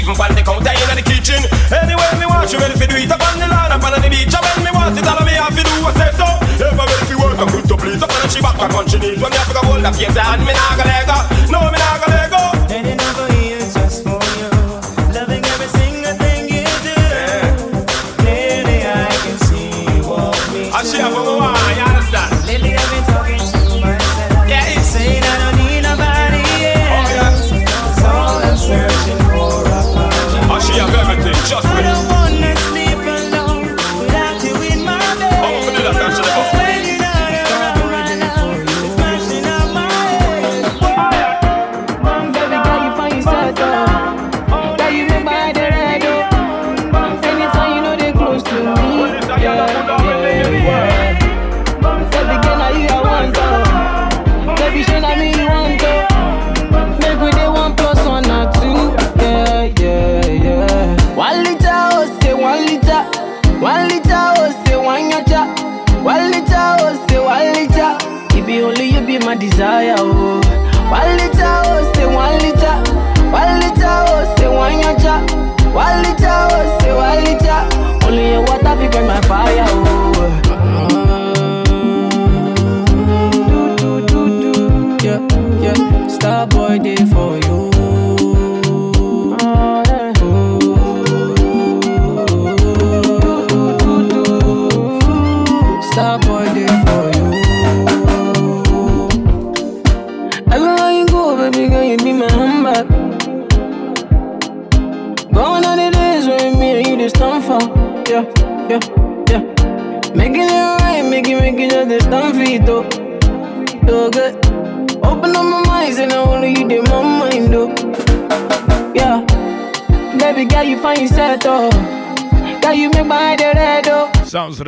[0.07, 1.41] even pan the counter in the kitchen.
[1.67, 4.07] Anyway, me want she ready for do it up on the lawn, up on the
[4.07, 4.31] beach.
[4.31, 6.27] And when me want it, all me have to do was say so.
[6.63, 9.31] If I'm ready for work, I'm Tilt up and she back on she knees When
[9.31, 11.17] me have to go hold up yes and me nah go let go
[11.49, 12.26] No me nah go let go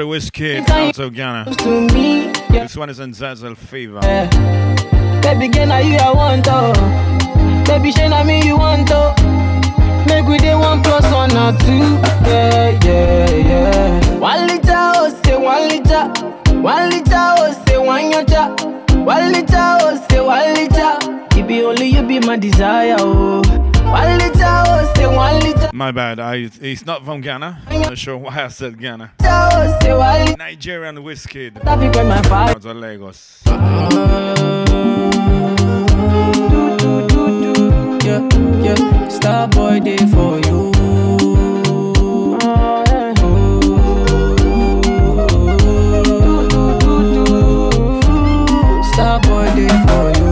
[0.09, 0.65] Wizkid
[1.13, 1.53] Ghana.
[1.57, 3.99] To me, This one is in Zazzle Fever.
[5.21, 6.73] Baby girl, now you I want to.
[7.69, 7.91] Baby,
[8.25, 9.13] me you want to.
[10.07, 11.85] Make we one plus one or two.
[12.27, 14.15] Yeah, yeah, yeah.
[14.17, 16.07] One liter, oh say one liter.
[16.59, 19.05] One liter, oh say one yacha.
[19.05, 21.37] One liter, oh say one liter.
[21.39, 23.41] It be only you be my desire, oh.
[23.85, 25.58] One liter, oh say one liter.
[25.73, 26.19] My bad.
[26.19, 27.61] I he's not from Ghana.
[27.67, 29.11] I'm not sure why I said Ghana.
[30.37, 31.65] Nigerian Wizkid.
[31.65, 33.41] Out of Lagos.
[38.03, 38.27] Yeah,
[38.63, 39.07] yeah.
[39.09, 39.47] Star
[39.79, 40.71] day for you.
[48.93, 50.28] Star boy day for you.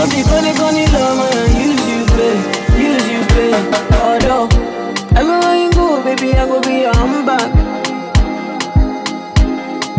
[0.00, 0.48] Don't be gonna
[0.96, 2.36] love man, use you play,
[2.80, 3.52] use you play.
[4.00, 4.48] Although
[5.12, 7.52] everywhere you go, baby, I go be your handbag.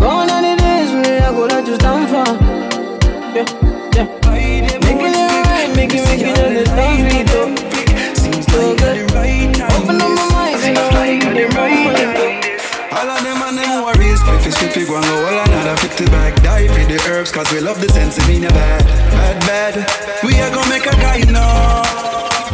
[0.01, 2.25] Gone are the days when I go let you stand for.
[3.37, 3.45] Yeah,
[3.93, 4.07] yeah.
[4.81, 6.17] Making it right, making it
[6.49, 7.53] the stand for it though.
[8.49, 9.05] So good.
[9.05, 11.45] Open up my mind, and I only you the
[12.17, 12.33] though.
[12.97, 13.85] All of them and them
[14.21, 15.30] Spliffy, spliffy, go and go all
[16.01, 18.49] another 50 bag Die for the herbs cause we love the sense of being a
[18.49, 20.23] bad Bad, bad.
[20.23, 21.83] We are gonna make a guy know.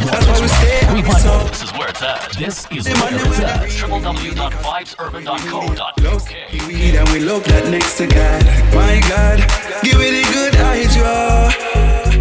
[0.04, 1.77] That's why we stay Revival.
[1.78, 2.32] This is where it's at.
[2.32, 3.70] This is where it's at.
[3.70, 6.30] www.vibesurban.co.uk.
[6.66, 8.44] weed and we love that next to God.
[8.74, 9.38] My God,
[9.84, 11.52] give me a good eye draw.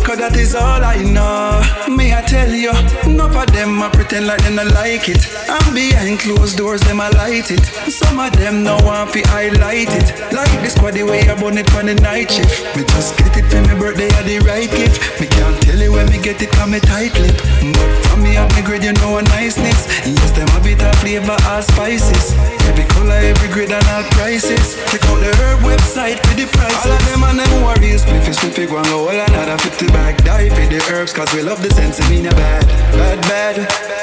[0.07, 1.59] Cause that is all I know.
[1.91, 2.71] Me, I tell you,
[3.03, 5.19] enough of them I pretend like them not like it.
[5.51, 7.59] And behind closed doors, them I light it.
[7.91, 10.07] Some of them no want to highlight it.
[10.31, 12.63] Like this squad, the way I burn it on the night shift.
[12.77, 15.19] Me just get it for my birthday, I the right gift.
[15.19, 17.35] Me can't tell you when me get it, cause me tight lip.
[17.75, 19.87] But from me, I me grade, you know a niceness.
[20.03, 22.35] Yes, them a bit of flavor, all spices.
[22.67, 24.75] Every color, every grade, and all prices.
[24.91, 26.83] Check out the herb website for the prices.
[26.83, 28.03] All of them and them worries.
[28.03, 30.23] Spliffy, spliffy, go and go all another 50 bag.
[30.23, 32.67] Die for the herbs, cause we love the sense of being a bad.
[32.91, 33.55] Bad, bad.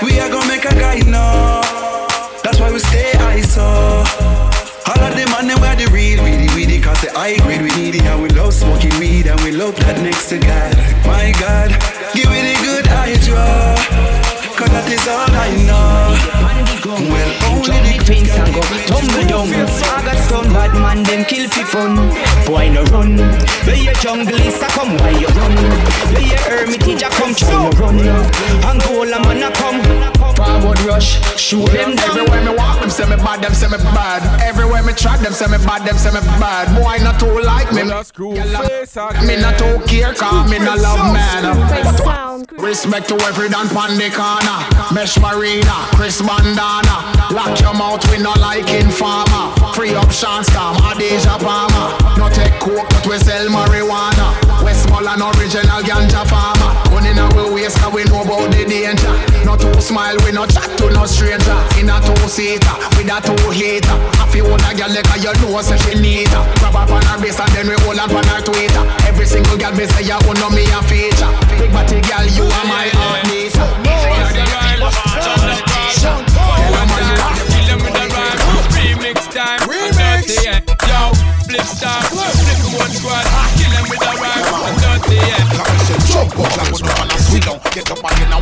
[0.02, 1.60] We are gonna make a guy know.
[2.42, 3.60] That's why we stay ISO.
[4.86, 7.70] All of them and them wear the real weedy weedy Cause the high grade we
[7.80, 10.76] need it And we love smoking weed And we love that next to God
[11.06, 11.70] My God,
[12.12, 12.84] give it a good
[13.24, 14.13] draw
[14.56, 16.14] Cause that is all I know
[16.86, 19.50] Well, only the things and go tumble down.
[19.50, 21.94] I got some bad mind man them kill people fun.
[22.46, 23.18] Boy no run.
[23.66, 25.54] Where your jungle is a come why you run.
[26.14, 27.98] Where your hermitage a come try no run.
[28.62, 29.82] Angola man a come.
[30.34, 32.10] Forward rush, shoot them down.
[32.10, 34.22] Everywhere me walk, them say me bad, them say me bad.
[34.42, 36.66] Everywhere me track, them say me bad, them say me bad.
[36.78, 37.82] Boy not too like me.
[37.82, 42.46] Me not too care, cause me not love man.
[42.58, 44.43] Respect to every dan pan the corner.
[44.94, 47.10] Mesh Marina, Chris Bandana.
[47.34, 49.50] Lock your mouth, we not like informer.
[49.74, 51.98] Free up Shawn Storm, Adidja Palmer.
[52.16, 54.36] No take coke, but we sell marijuana.
[54.62, 56.70] Westmoreland original ganja farmer.
[56.94, 59.14] Money in our waist, cause we know about the danger.
[59.44, 61.58] No two smile, we no chat to no stranger.
[61.80, 63.98] In a two seater, with a two hater.
[64.22, 66.44] If you own a girl, like you know, say she need her.
[66.62, 68.84] Grab up on her base and then we hold on on her Twitter.
[69.10, 71.32] Every single girl, me say you no me a feature.
[71.58, 73.26] Big body girl, you are my heart
[74.90, 76.64] beater.
[78.74, 79.60] Remix time.
[79.68, 80.44] Remix.
[80.44, 80.60] Yeah.
[80.86, 81.12] Yo,
[81.42, 83.24] Spliff Star, flip one squad.
[83.58, 84.76] Kill with a rhyme.
[84.80, 85.44] Dirty, yeah.
[86.06, 87.60] Jump up like no and sit down.
[87.72, 88.40] Get up and now.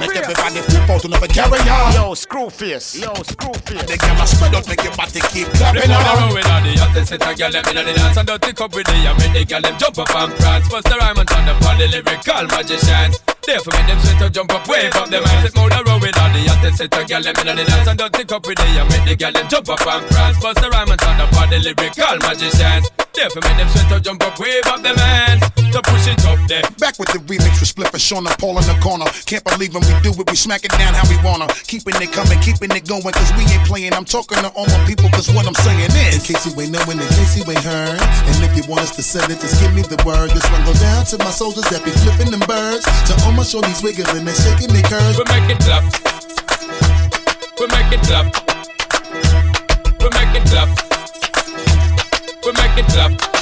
[0.00, 1.92] Make everybody flip out another carry on.
[1.92, 2.96] Yo, screw face.
[2.96, 3.84] Yo, screw face.
[3.84, 6.22] The camera spread out, make your body keep clapping Them on the on.
[6.22, 8.74] road with the hottest set a girl them inna the dance and don't take up
[8.74, 10.68] with the and make the girl them jump up and prance.
[10.70, 13.29] Bust the rhyme and turn up on the lyrical magicians.
[13.42, 15.50] Therefore make them sweat to jump up, wave up them hands.
[15.50, 17.98] Sit on the with all the hottest set a girl them inna the dance and
[17.98, 20.38] don't take up with the and make the girl them jump up and prance.
[20.40, 23.09] Bust the rhyme and turn up on the lyrical magicians.
[23.14, 25.42] Therefore make them sweat to jump up, wave up them hands.
[25.70, 26.66] To push it up there.
[26.82, 29.06] Back with the remix with Spliff and Sean and Paul in the corner.
[29.26, 31.46] Can't believe when we do it, we smack it down how we wanna.
[31.70, 33.94] Keeping it coming, keeping it going, cause we ain't playing.
[33.94, 36.18] I'm talking to all my people, cause what I'm saying is.
[36.18, 38.02] In case you ain't knowing, in case you ain't heard.
[38.02, 40.34] And if you want us to send it, just give me the word.
[40.34, 42.82] This one go down to my soldiers that be flipping them birds.
[43.06, 45.22] To all my shorties wiggling and shaking their curves.
[45.22, 45.86] We make it clap.
[47.62, 48.26] We make it clap.
[50.02, 50.89] We make it clap.
[52.76, 53.39] Make it.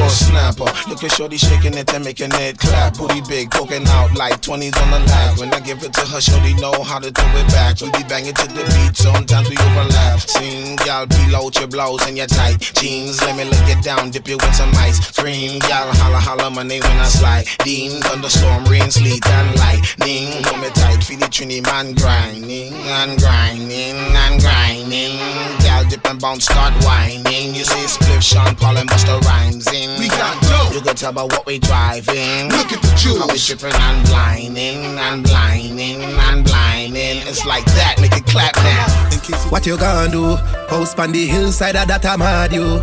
[0.00, 0.70] Or snapper.
[0.88, 2.96] Look at Shorty shaking it and making it clap.
[2.96, 5.38] Booty big, poking out like 20s on the lap.
[5.38, 7.80] When I give it to her, Shorty know how to do it back.
[7.80, 10.20] We be banging to the beat, sometimes we overlap.
[10.20, 13.20] Sing, y'all, peel out your blouse and your tight jeans.
[13.22, 14.98] Let me look it down, dip you in some ice.
[15.14, 17.44] Scream, y'all, holla, holla my name when I slide.
[17.64, 20.42] Dean, thunderstorm, rain, sleet, and lightning.
[20.44, 25.18] Hold me tight, feel the trini man grinding and grinding and grinding.
[25.64, 27.54] Y'all dip and bounce, start whining.
[27.54, 29.89] You see, Spliff, Sean Paul, and Busta Rhymes in.
[29.98, 30.74] We got dope.
[30.74, 32.48] You can tell by what we driving.
[32.50, 33.18] Look at the jewels.
[33.18, 37.18] How we tripping and blinding and blinding and blinding.
[37.26, 39.50] It's like that, make it clap now.
[39.50, 40.36] What you gonna do?
[40.68, 42.80] Post on the hillside of that I'm hard you.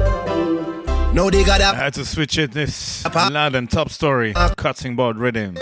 [1.14, 4.34] No, they got I had to switch it this loud and top story.
[4.56, 5.56] Cutting board rhythm.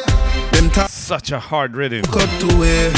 [0.52, 2.04] Them Such a hard rhythm.
[2.04, 2.92] Cut to where.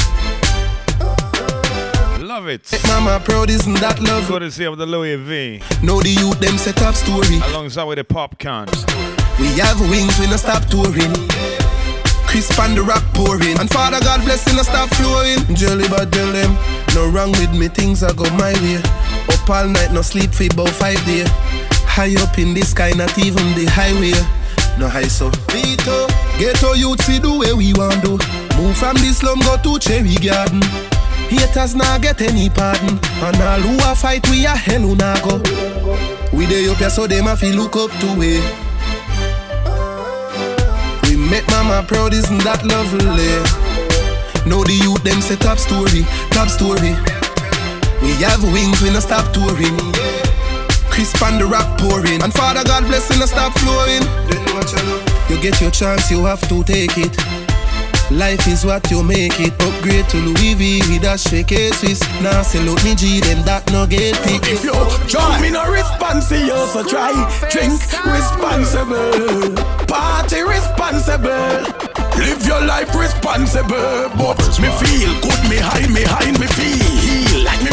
[2.38, 2.86] Love it.
[2.86, 4.28] Mama proud isn't that love?
[4.28, 5.58] Courtesy of the Louis V.
[5.82, 7.42] Know the youth them set up story.
[7.50, 8.70] Alongside with the popcorn.
[9.42, 11.10] We have wings, we no stop touring.
[12.30, 13.58] Crisp and the rock pouring.
[13.58, 15.42] And Father God blessing no stop flowing.
[15.58, 16.54] Jelly but tell them,
[16.94, 18.78] no wrong with me, things I go my way.
[19.34, 21.26] Up all night, no sleep for about five days.
[21.90, 24.14] High up in the sky, not even the highway.
[24.78, 25.26] No high so.
[25.50, 26.06] Vito,
[26.38, 28.14] ghetto youth see the way we want do.
[28.54, 30.62] Move from the slum, go to Cherry Garden.
[31.28, 32.98] Haters not get any pardon.
[33.22, 35.38] And all who a fight, we a hell who nah go.
[36.32, 38.40] We dey up here so them a fi look up to we.
[41.08, 43.02] We make mama proud, isn't that lovely?
[44.48, 46.96] Know the youth them say top story, top story.
[48.00, 49.76] We have wings, we no stop touring.
[50.88, 52.22] Crisp and the rock pouring.
[52.22, 54.02] And Father God blessing no stop flowing.
[55.28, 57.47] You get your chance, you have to take it.
[58.10, 59.52] Life is what you make it.
[59.60, 62.00] Upgrade to Louis V with a shake Swiss.
[62.22, 64.40] Now sell out me G, them that no get pick.
[64.48, 64.72] If you
[65.06, 67.12] jump in a responsible, so try
[67.52, 67.76] drink
[68.08, 69.52] responsible,
[69.84, 71.68] party responsible.
[72.16, 77.60] Live your life responsible, but me feel good, me high, me high, me feel like
[77.62, 77.70] me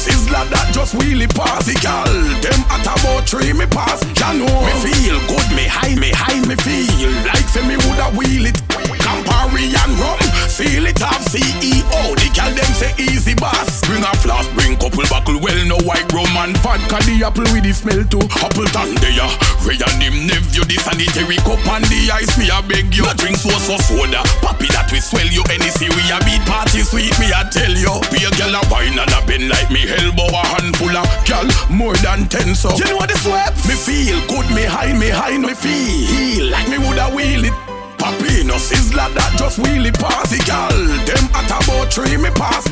[0.00, 2.08] sizzler that just wheelie pass it, gal.
[2.40, 4.48] Them at about three me pass, ya know.
[4.64, 8.56] Me feel good, me high, me high, me feel like say me woulda wheel it.
[9.04, 10.16] Campari and rum,
[10.50, 12.02] seal it off CEO.
[12.18, 13.80] The gal them say easy boss.
[13.86, 16.98] Bring a flask, bring couple buckle, well no white rum and vodka.
[17.06, 18.20] The apple with the smell too.
[18.42, 19.30] Appleton there,
[19.62, 22.34] Wray and him nephew, the sanitary cup and the ice.
[22.34, 24.26] Me a beg you, drink so so soda.
[24.42, 27.14] Papi that we swell you any see we a beat party sweet.
[27.22, 30.28] Me a tell you, be a gal a wine and a bend like me elbow
[30.34, 32.74] a handful of gal more than ten so.
[32.74, 33.54] You know what the sweat?
[33.70, 37.69] Me feel good, me high, me high, me feel like me woulda wheel it.
[38.00, 40.72] Papinos is lad that just wheelie pass the gal.
[41.04, 42.64] Them at about three me pass.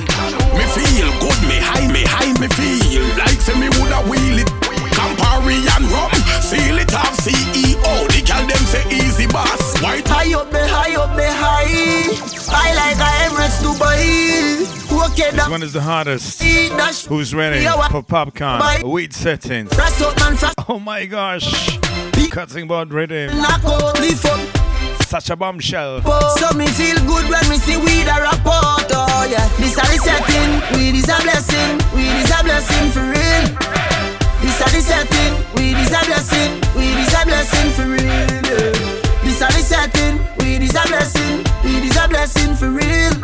[0.57, 4.49] Me feel good, me high, me high, me feel like say me woulda wheel it.
[4.97, 6.11] Campari and rum,
[6.41, 8.09] seal it off CEO.
[8.09, 9.81] The gal them say easy boss.
[9.83, 12.09] White high up me, high up me, high.
[12.49, 14.65] I like a Emirates Dubai.
[15.13, 16.43] Okay, this one is the hardest.
[17.07, 18.63] Who's ready for popcorn?
[18.91, 19.71] Weed settings.
[20.69, 21.79] Oh my gosh.
[22.31, 23.29] Cutting board ready.
[25.09, 26.03] Such a bombshell.
[26.37, 28.93] So me feel good when me see weed a report.
[28.93, 30.61] Oh yeah, this a the setting.
[30.77, 31.81] Weed is a blessing.
[31.97, 33.45] Weed is a blessing for real.
[34.45, 35.33] This a the setting.
[35.57, 36.61] Weed is a blessing.
[36.77, 38.05] Weed is a blessing for real.
[38.05, 38.69] Yeah.
[39.25, 40.21] This a the setting.
[40.45, 41.41] Weed is a blessing.
[41.65, 43.15] Weed is a blessing for real.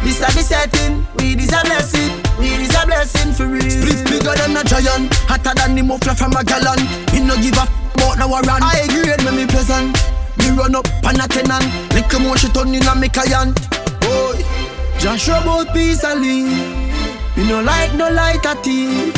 [0.00, 1.04] This a the setting.
[1.20, 2.16] Weed is a blessing.
[2.40, 3.68] Weed is a blessing for real.
[3.68, 6.80] Split bigger than a giant, hotter than the muffler from a gallon.
[7.12, 8.64] Me no give a f- about no run.
[8.64, 10.00] I grade me me pleasant.
[10.44, 11.64] Me run up on a tenant.
[11.94, 13.56] Little more she turn in a me client.
[14.00, 14.44] Boy,
[14.98, 16.84] Just about peace and leave.
[17.36, 19.12] Me no like no lighter tea.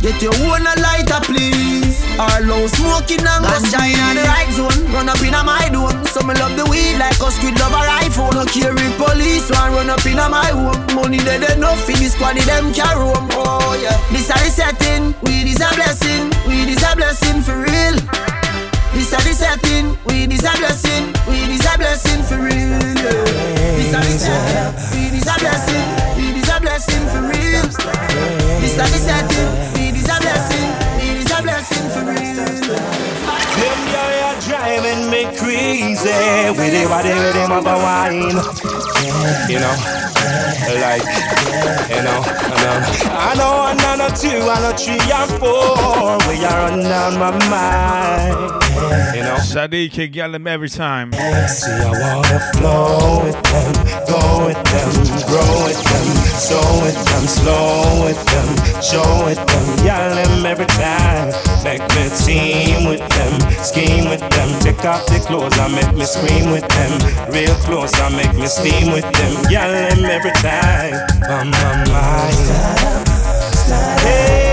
[0.00, 2.00] Get your own a lighter, please.
[2.18, 4.92] Our low smoking and shine on the right zone.
[4.94, 6.06] Run up in a my dome.
[6.06, 8.32] So me love the weed like a squid love a rifle.
[8.32, 10.96] No carry police one run up in a my home.
[10.96, 13.28] Money dead enough for the squad them can roam.
[13.32, 15.14] Oh yeah, this a the setting.
[15.20, 16.30] Weed is a blessing.
[16.48, 18.39] Weed is a blessing for real.
[18.92, 19.96] This a the setting.
[20.04, 21.14] Weed is a blessing.
[21.28, 22.70] Weed is a blessing for real.
[22.70, 23.78] Yeah.
[23.78, 24.74] This a the setting.
[24.92, 25.86] Weed is a blessing.
[26.16, 27.66] Weed is a blessing for real.
[28.60, 29.50] This a the setting.
[29.74, 30.68] Weed is a blessing.
[30.98, 33.29] Weed is a blessing for real.
[34.60, 38.36] Them driving me crazy with it, with them up a wine.
[39.48, 39.74] You know,
[40.80, 41.02] like,
[41.88, 46.70] you know, and um, I know another two, I know, three and four, we are
[46.70, 48.60] on my mind.
[49.14, 51.12] You know, Sadiq can yell him every time.
[51.12, 53.72] see I wanna flow with them,
[54.06, 54.90] go with them,
[55.26, 56.06] grow with them,
[56.38, 58.48] so with them, slow with them,
[58.82, 61.32] show with them, yell them every time.
[61.64, 63.32] Make me team with them,
[63.62, 66.98] scheme with them, take off the clothes and make me scream with them,
[67.30, 70.94] real close and make me steam with them, yell them every time.
[71.30, 72.30] On my.
[74.02, 74.49] Hey,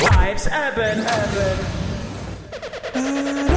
[0.00, 0.98] Vibes, urban,
[2.94, 3.49] urban.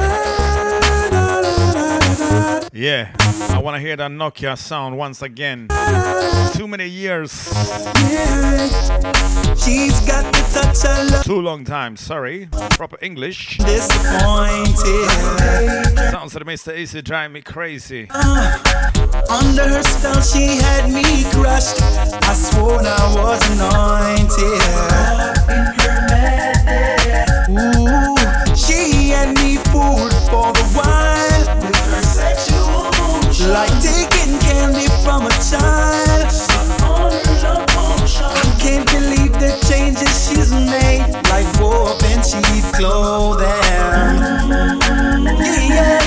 [2.76, 3.14] Yeah,
[3.50, 5.68] I want to hear that Nokia sound once again.
[6.54, 7.30] Too many years.
[9.62, 11.24] She's got the touch I love.
[11.24, 12.48] Too long time, sorry.
[12.70, 13.58] Proper English.
[13.58, 15.08] Disappointed.
[16.10, 16.76] Sounds like Mr.
[16.76, 18.08] Easy drive me crazy.
[18.10, 18.58] Uh,
[19.30, 21.80] under her spell, she had me crushed.
[21.80, 24.62] I swore I was anointed.
[27.54, 28.16] Ooh,
[28.56, 31.13] she had me fooled for a while.
[33.44, 36.32] Like taking candy from a child.
[38.16, 41.04] I can't believe the changes she's made.
[41.28, 43.44] Like wolf in cheap clothing.
[45.68, 46.03] Yeah,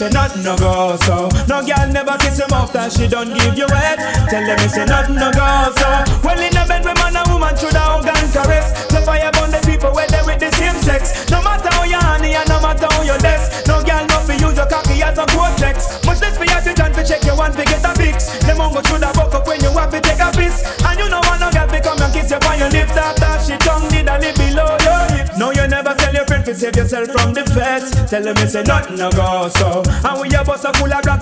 [0.00, 1.28] say nothing no go so.
[1.44, 4.00] No girl never kiss him off that she don't give you head.
[4.32, 5.44] Tell them say nothing no go
[5.76, 5.88] so.
[6.24, 8.72] Well in a bed with man and woman should have and caress.
[8.88, 11.28] The fire burn the people where they with the same sex.
[11.28, 13.68] No matter how you honey and no matter how your desk.
[13.68, 16.00] No girl not fi use your cocky as a cortex.
[16.08, 18.40] Much less for you to chance to check your one to get a fix.
[18.40, 20.64] Them on go should have buck up when you have to take a piss.
[20.80, 23.36] And you know one no girl fi come and kiss you on your lips after
[23.44, 25.36] she tongue did a lip below your hips.
[25.36, 27.92] No you never tell your friend to save yourself from the feds.
[28.08, 29.84] Tell them it's say nothing no go so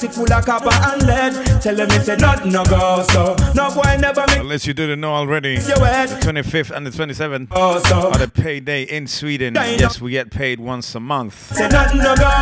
[0.02, 1.60] a full of plastic, full of copper and lead.
[1.62, 3.36] Tell them it's a nothing no go so.
[3.54, 7.78] No boy never make Unless you didn't know already, the 25th and the 27th Oh,
[7.80, 8.10] so.
[8.10, 9.54] are the payday in Sweden.
[9.54, 11.52] Yes, we get paid once a month.
[11.58, 11.68] No.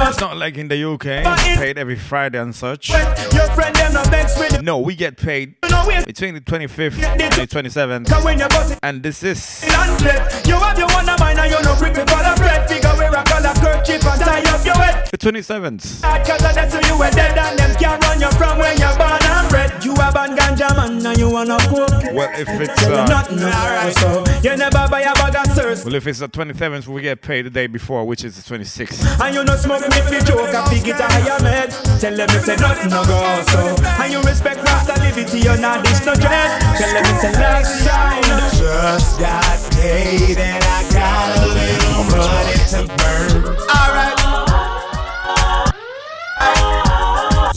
[0.08, 2.90] It's not like in the UK, it's paid every Friday and such.
[2.90, 8.08] No vex with No, we get paid between the 25th and the 27th.
[8.08, 11.50] Cause when you bust it And this is you have your one of mine and
[11.50, 12.68] you no grip it for the bread.
[12.68, 15.08] Figure where a kerchief and tie up your head.
[15.16, 16.02] The 27th.
[16.02, 18.96] Cause of that's who you were dead and them can't run you from where you're
[18.96, 19.72] born and bred.
[19.84, 21.88] You a ban ganja man and you wanna cook.
[22.12, 23.50] Well, if it's uh, nothing no
[23.96, 24.24] so.
[24.42, 25.84] You never buy a bag of thirst.
[25.84, 29.20] well, if it's the 27th, we get paid the day before, which is the 26th.
[29.20, 31.70] And you no smoke me fi joke a fig it a higher med
[32.00, 36.04] Tell them it's nothing no go so And you respect Rasta liberty you not dish
[36.04, 38.22] no dread Tell them it's a next shine
[38.58, 44.15] Just got paid and I got a little money to burn.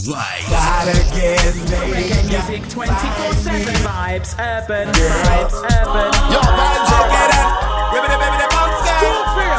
[0.08, 0.46] Alright.
[0.48, 1.54] Gotta get.
[2.26, 6.08] Music 24 7 vibes, urban vibes, urban.
[6.32, 7.70] Yo, vibes, get it?
[7.92, 8.39] Bounce,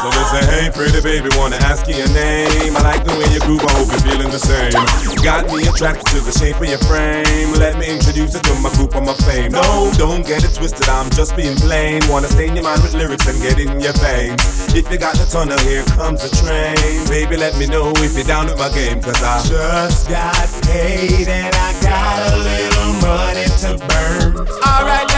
[0.00, 2.72] So listen, hey, pretty baby, wanna ask you your name.
[2.76, 4.72] I like the way you groove, I hope you're feeling the same.
[5.20, 7.52] Got me attracted to the shape of your frame.
[7.60, 9.52] Let me introduce you to my group of my fame.
[9.52, 12.00] No, don't get it twisted, I'm just being plain.
[12.08, 14.72] Wanna stain your mind with lyrics and get in your veins.
[14.74, 16.72] If you got the tunnel, here comes the train.
[17.12, 21.28] Baby, let me know if you're down with my game, cause I Just got paid
[21.28, 24.48] and I got a little money to burn.
[24.64, 25.11] Alright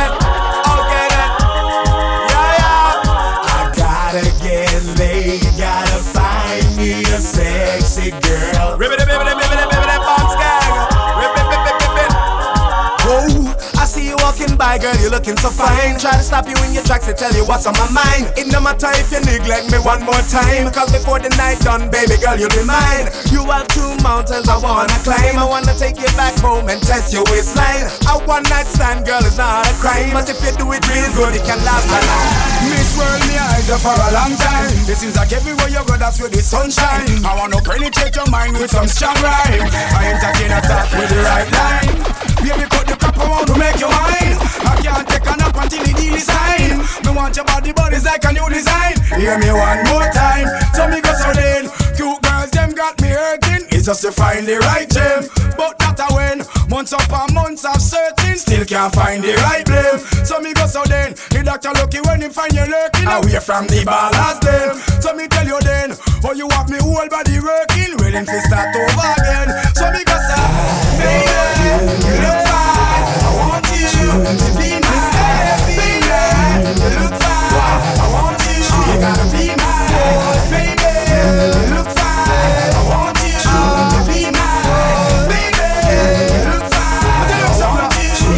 [14.75, 15.99] walking girl, you're looking so fine.
[15.99, 18.33] Try to stop you in your tracks to tell you what's on my mind.
[18.37, 20.71] It no matter if you neglect me one more time.
[20.73, 23.11] Cause before the night done, baby girl, you'll be mine.
[23.31, 25.39] You have two mountains I wanna climb.
[25.39, 27.87] I wanna take you back home and test your waistline.
[28.11, 30.11] A one night stand, girl, is not a crime.
[30.11, 32.29] But if you do it real good, it can last a long.
[32.71, 34.73] Miss World, me eyes you for a long time.
[34.89, 37.23] It seems like everywhere you go, that's where the sunshine.
[37.25, 39.69] I wanna penetrate your mind with some strong rhyme.
[39.71, 41.95] I entertain a thought with the right line.
[42.43, 44.37] Baby, cut crap around to make you mine.
[44.67, 46.79] I can't take a nap until the deal is signed.
[47.05, 48.99] Me want your body, but it's like a new design.
[49.17, 50.49] Hear me one more time.
[50.75, 51.71] So me go so then.
[51.97, 53.67] Cute girls, them got me hurting.
[53.71, 55.25] It's just to find the right gem.
[55.57, 56.43] But not a win.
[56.69, 58.37] Months upon months of searching.
[58.37, 59.99] Still can't find the right blame.
[60.25, 61.15] So me go so then.
[61.31, 64.77] The doctor lucky when he find you lurking away from the ballast them.
[65.01, 65.95] So me tell you then.
[66.25, 67.95] Oh, you have me whole body working.
[68.01, 69.49] Willing to start over again.
[69.77, 70.41] So me go so.
[70.99, 71.29] Baby,
[72.09, 72.44] you look
[74.15, 75.11] be my
[75.67, 76.07] baby.
[77.01, 77.99] Look fine.
[77.99, 78.55] I want you.
[78.87, 79.75] You gotta be my
[80.51, 80.93] baby.
[81.75, 82.75] Look fine.
[82.75, 83.59] I want you
[84.07, 84.51] be my
[85.31, 85.69] baby.
[86.47, 87.31] Look fine.
[87.35, 88.33] I want you.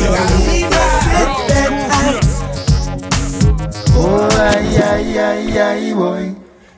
[3.99, 6.35] Oh, ay, ay, ay, ay, boy.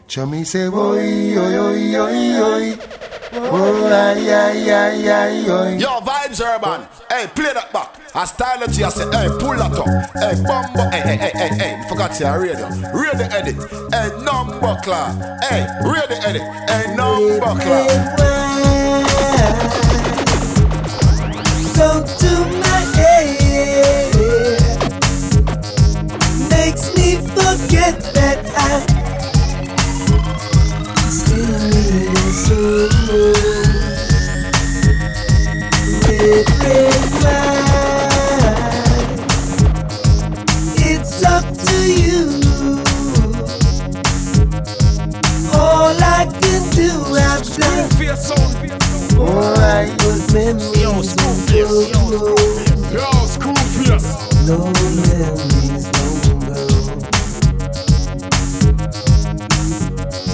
[0.06, 2.78] Chummy say, boy, oi, oi, oi, oi.
[3.34, 5.76] Oh, ay, ay, ay, ay, oi.
[5.78, 6.88] Yo, vibes urban.
[7.10, 7.97] Hey, play that back.
[8.18, 8.84] I style it to you.
[8.84, 9.86] I say, hey, pull that up.
[10.18, 10.90] Hey, bumbo.
[10.90, 11.88] Hey, hey, hey, hey, hey.
[11.88, 12.66] Forgot to say radio.
[12.90, 13.54] Radio edit.
[13.94, 15.14] Hey, number clock.
[15.46, 16.42] Hey, radio edit.
[16.66, 17.86] Hey, number clock.
[21.78, 24.10] Go to my head
[26.50, 28.82] Makes me forget that I
[31.06, 32.18] still need
[36.08, 37.57] Red, red wine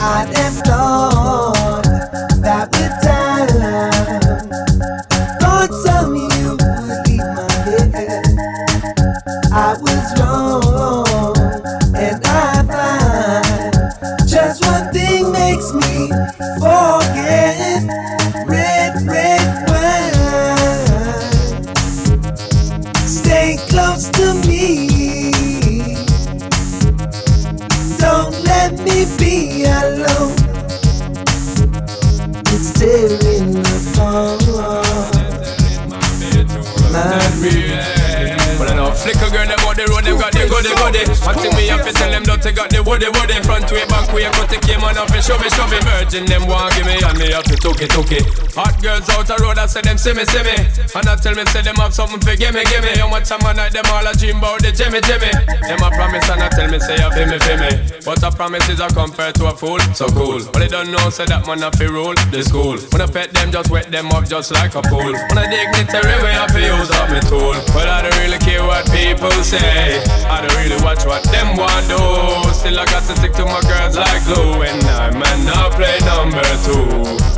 [0.07, 1.83] I have thought
[2.43, 2.69] that
[6.15, 7.53] you would leave my
[7.93, 8.25] head.
[9.53, 10.54] I was wrong
[16.33, 18.24] forget
[40.65, 41.21] goody goody.
[41.25, 43.37] One thing me have to tell them, don't they got the woody woody.
[43.45, 45.79] Front way, back way, cut the came on up and show me, show me.
[45.85, 48.25] Virgin them want give me and me have to took it, took it.
[48.57, 50.57] Hot girls out the road, I say them see me, see me.
[50.95, 52.97] And I tell me say them have something for give me, give me.
[52.97, 55.31] How much time I night them all a dream about the Jimmy, Jimmy.
[55.69, 57.73] Them a promise and I tell me say you feel me, feel me.
[58.05, 60.41] But a promise is a compared to a fool, so cool.
[60.53, 62.79] But they don't know say that man a fi rule the school.
[62.95, 65.13] When I pet them, just wet them up just like a pool.
[65.13, 67.57] When I dignitary way, I fi use up me tool.
[67.75, 70.01] But I don't really care what people say.
[70.31, 71.99] I don't really watch what them want do.
[72.53, 74.63] Still I got to stick to my girls like glue.
[74.63, 76.87] And I man not play number two.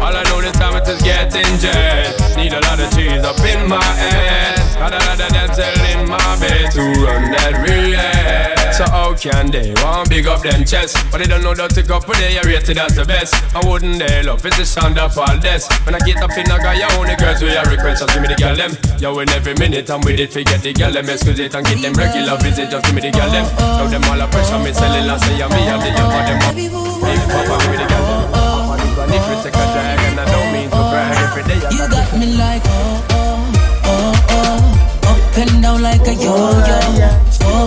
[0.00, 2.14] All I know this time is getting jet.
[2.36, 4.58] Need a lot of cheese up in my head.
[4.78, 8.55] Got a lot of dental in my bed to run that relay.
[8.76, 11.00] So how can they want big up them chest?
[11.10, 13.32] But they don't know that to go for they are rated as the best.
[13.56, 15.64] I wouldn't they love it's the sound of all this.
[15.88, 18.20] When I get up in a guy, you only girls with your request, just give
[18.20, 18.76] me the girl them.
[19.00, 21.80] Yo, in every minute I'm with it, forget the girl them, excuse it and get
[21.80, 23.48] them regular visit, just give me the girl them.
[23.56, 26.95] Now them all a pressure, me selling, I say, I'm me, I'm the young them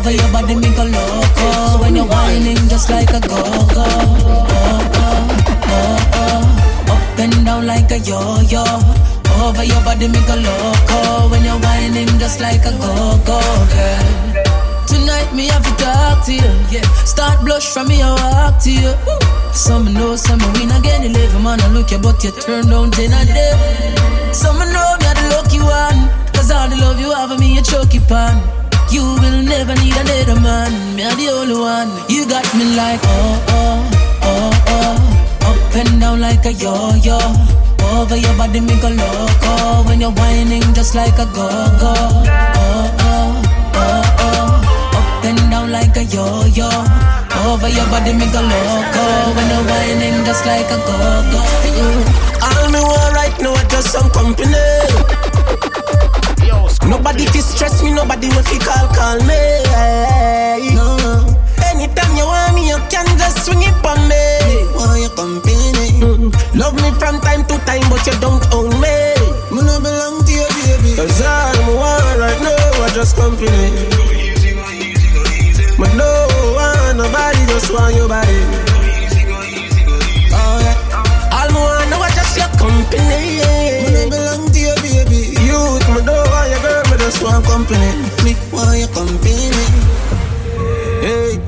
[0.10, 3.86] Over your body make a loco When you're whining just like a go-go.
[6.90, 8.66] Up and down like a yo-yo
[9.38, 13.38] Over your body make a loco When you're whining just like a go-go
[13.70, 16.52] girl Tonight me have to talk to you.
[16.72, 16.82] Yeah.
[17.06, 18.94] Start blush from me, I walk to you.
[19.54, 21.04] Some know, some win again.
[21.04, 24.34] Eleven man, I look you, but you turn down ten a day.
[24.34, 26.34] Some know me, I the lucky one.
[26.34, 28.59] Cause all the love you have me, you choke it pan.
[28.92, 30.72] You will never need another man.
[30.96, 31.90] Me, I the only one.
[32.10, 33.80] You got me like oh oh
[34.24, 35.50] oh oh.
[35.50, 37.18] Up and down like a yo-yo.
[37.94, 39.88] Over your body, make a loco.
[39.88, 41.94] When you're whining, just like a go-go.
[41.94, 43.42] Oh oh
[43.76, 46.70] oh oh up and down like a yo-yo.
[47.46, 49.06] Over your body make a loco
[49.38, 51.40] when you're whining just like a go-go.
[52.42, 54.50] All me want right now just some company.
[56.90, 59.40] Nobody fi stress me, nobody will fi call call me.
[60.74, 60.98] No.
[61.70, 64.18] Anytime you want me, you can just swing it on me.
[64.74, 66.02] Want your company?
[66.58, 68.96] Love me from time to time, but you don't own me.
[69.54, 70.96] Me no belong to you, baby.
[70.98, 73.70] Cause all me want right now is just company.
[75.78, 76.10] But no
[76.58, 78.42] one, nobody just want your body.
[80.34, 81.38] Oh yeah.
[81.38, 83.40] All me want now is just your company.
[83.46, 83.59] Me
[87.10, 87.90] just want company.
[88.24, 89.50] Me want your company.
[91.02, 91.42] Hey.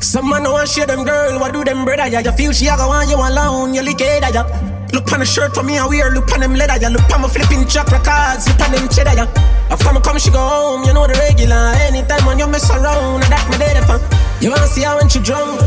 [0.00, 2.06] Some man want share them girl, what do them brother?
[2.08, 4.44] Yeah, you feel she a go want you alone, you lick it, yeah.
[4.92, 6.10] Look on the shirt for me, I wear.
[6.10, 6.88] Look on them leather, yeah.
[6.88, 8.46] Look on my flipping chocolate cards.
[8.46, 9.72] Look on them cheddar, yeah.
[9.72, 10.84] After me come, she go home.
[10.84, 11.72] You know the regular.
[11.88, 13.96] Anytime when you mess around, that me dead for.
[14.44, 15.58] You wanna see her when she drunk,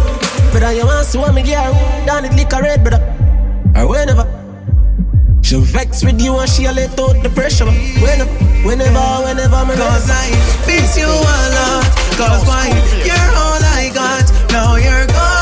[0.52, 0.72] brother?
[0.72, 3.02] You wanna see what me get her down it liquor red, brother?
[3.76, 4.37] Or whenever.
[5.48, 7.64] She vex with you and she a let out the pressure.
[8.04, 8.30] Whenever,
[8.68, 10.28] whenever, whenever me Cause I
[10.68, 11.88] miss you a lot.
[12.20, 12.68] Cause why?
[13.08, 14.28] You're all I got.
[14.52, 15.37] Now you're gone,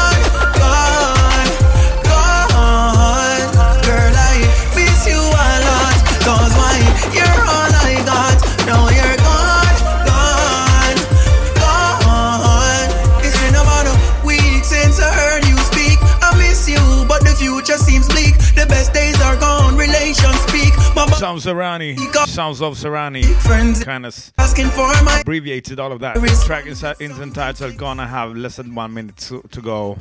[21.14, 21.98] Sounds of Serani.
[22.27, 23.23] Sounds of Serani.
[23.84, 26.15] Kind of asking for my abbreviated all of that.
[26.45, 29.98] Track is, uh, is entitled Gonna Have Less Than One Minute to, to Go.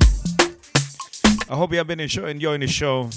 [1.49, 3.09] I hope you have been enjoying the show.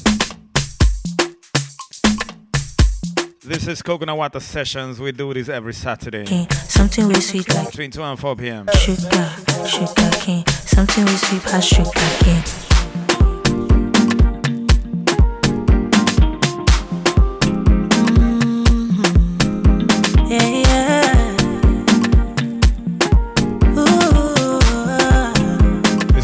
[3.42, 5.00] This is Coconut Water Sessions.
[5.00, 6.46] We do this every Saturday.
[6.50, 8.66] Something with sweet like Between 2 and 4 p.m.
[8.74, 9.34] sugar,
[9.66, 10.46] sugar cane.
[10.46, 11.90] Something with sweet has sugar
[12.20, 12.67] cane.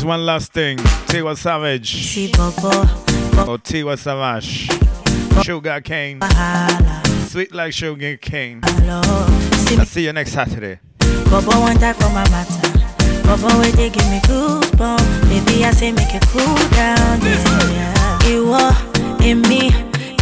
[0.04, 0.76] There's one last thing.
[1.08, 2.04] Tiwa Savage.
[2.04, 4.68] see, Or Tiwa Savage.
[5.42, 6.20] Sugar cane.
[7.28, 8.60] Sweet like sugar cane.
[8.64, 10.78] I'll see you next Saturday.
[11.30, 12.68] Bobo one time for my matter.
[13.26, 15.22] Bobo wait they give me goosebumps.
[15.30, 17.22] Baby I say make it cool down.
[17.22, 18.18] Yeah, yeah.
[18.28, 19.72] Iwo, in me,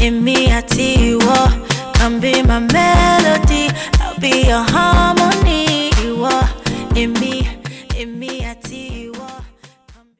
[0.00, 1.94] in me àti ìwọ.
[1.98, 3.66] Come be my melody,
[4.00, 5.90] I'll be your harmony.
[6.06, 7.48] Iwo, in me,
[7.96, 8.51] in me ìwọ.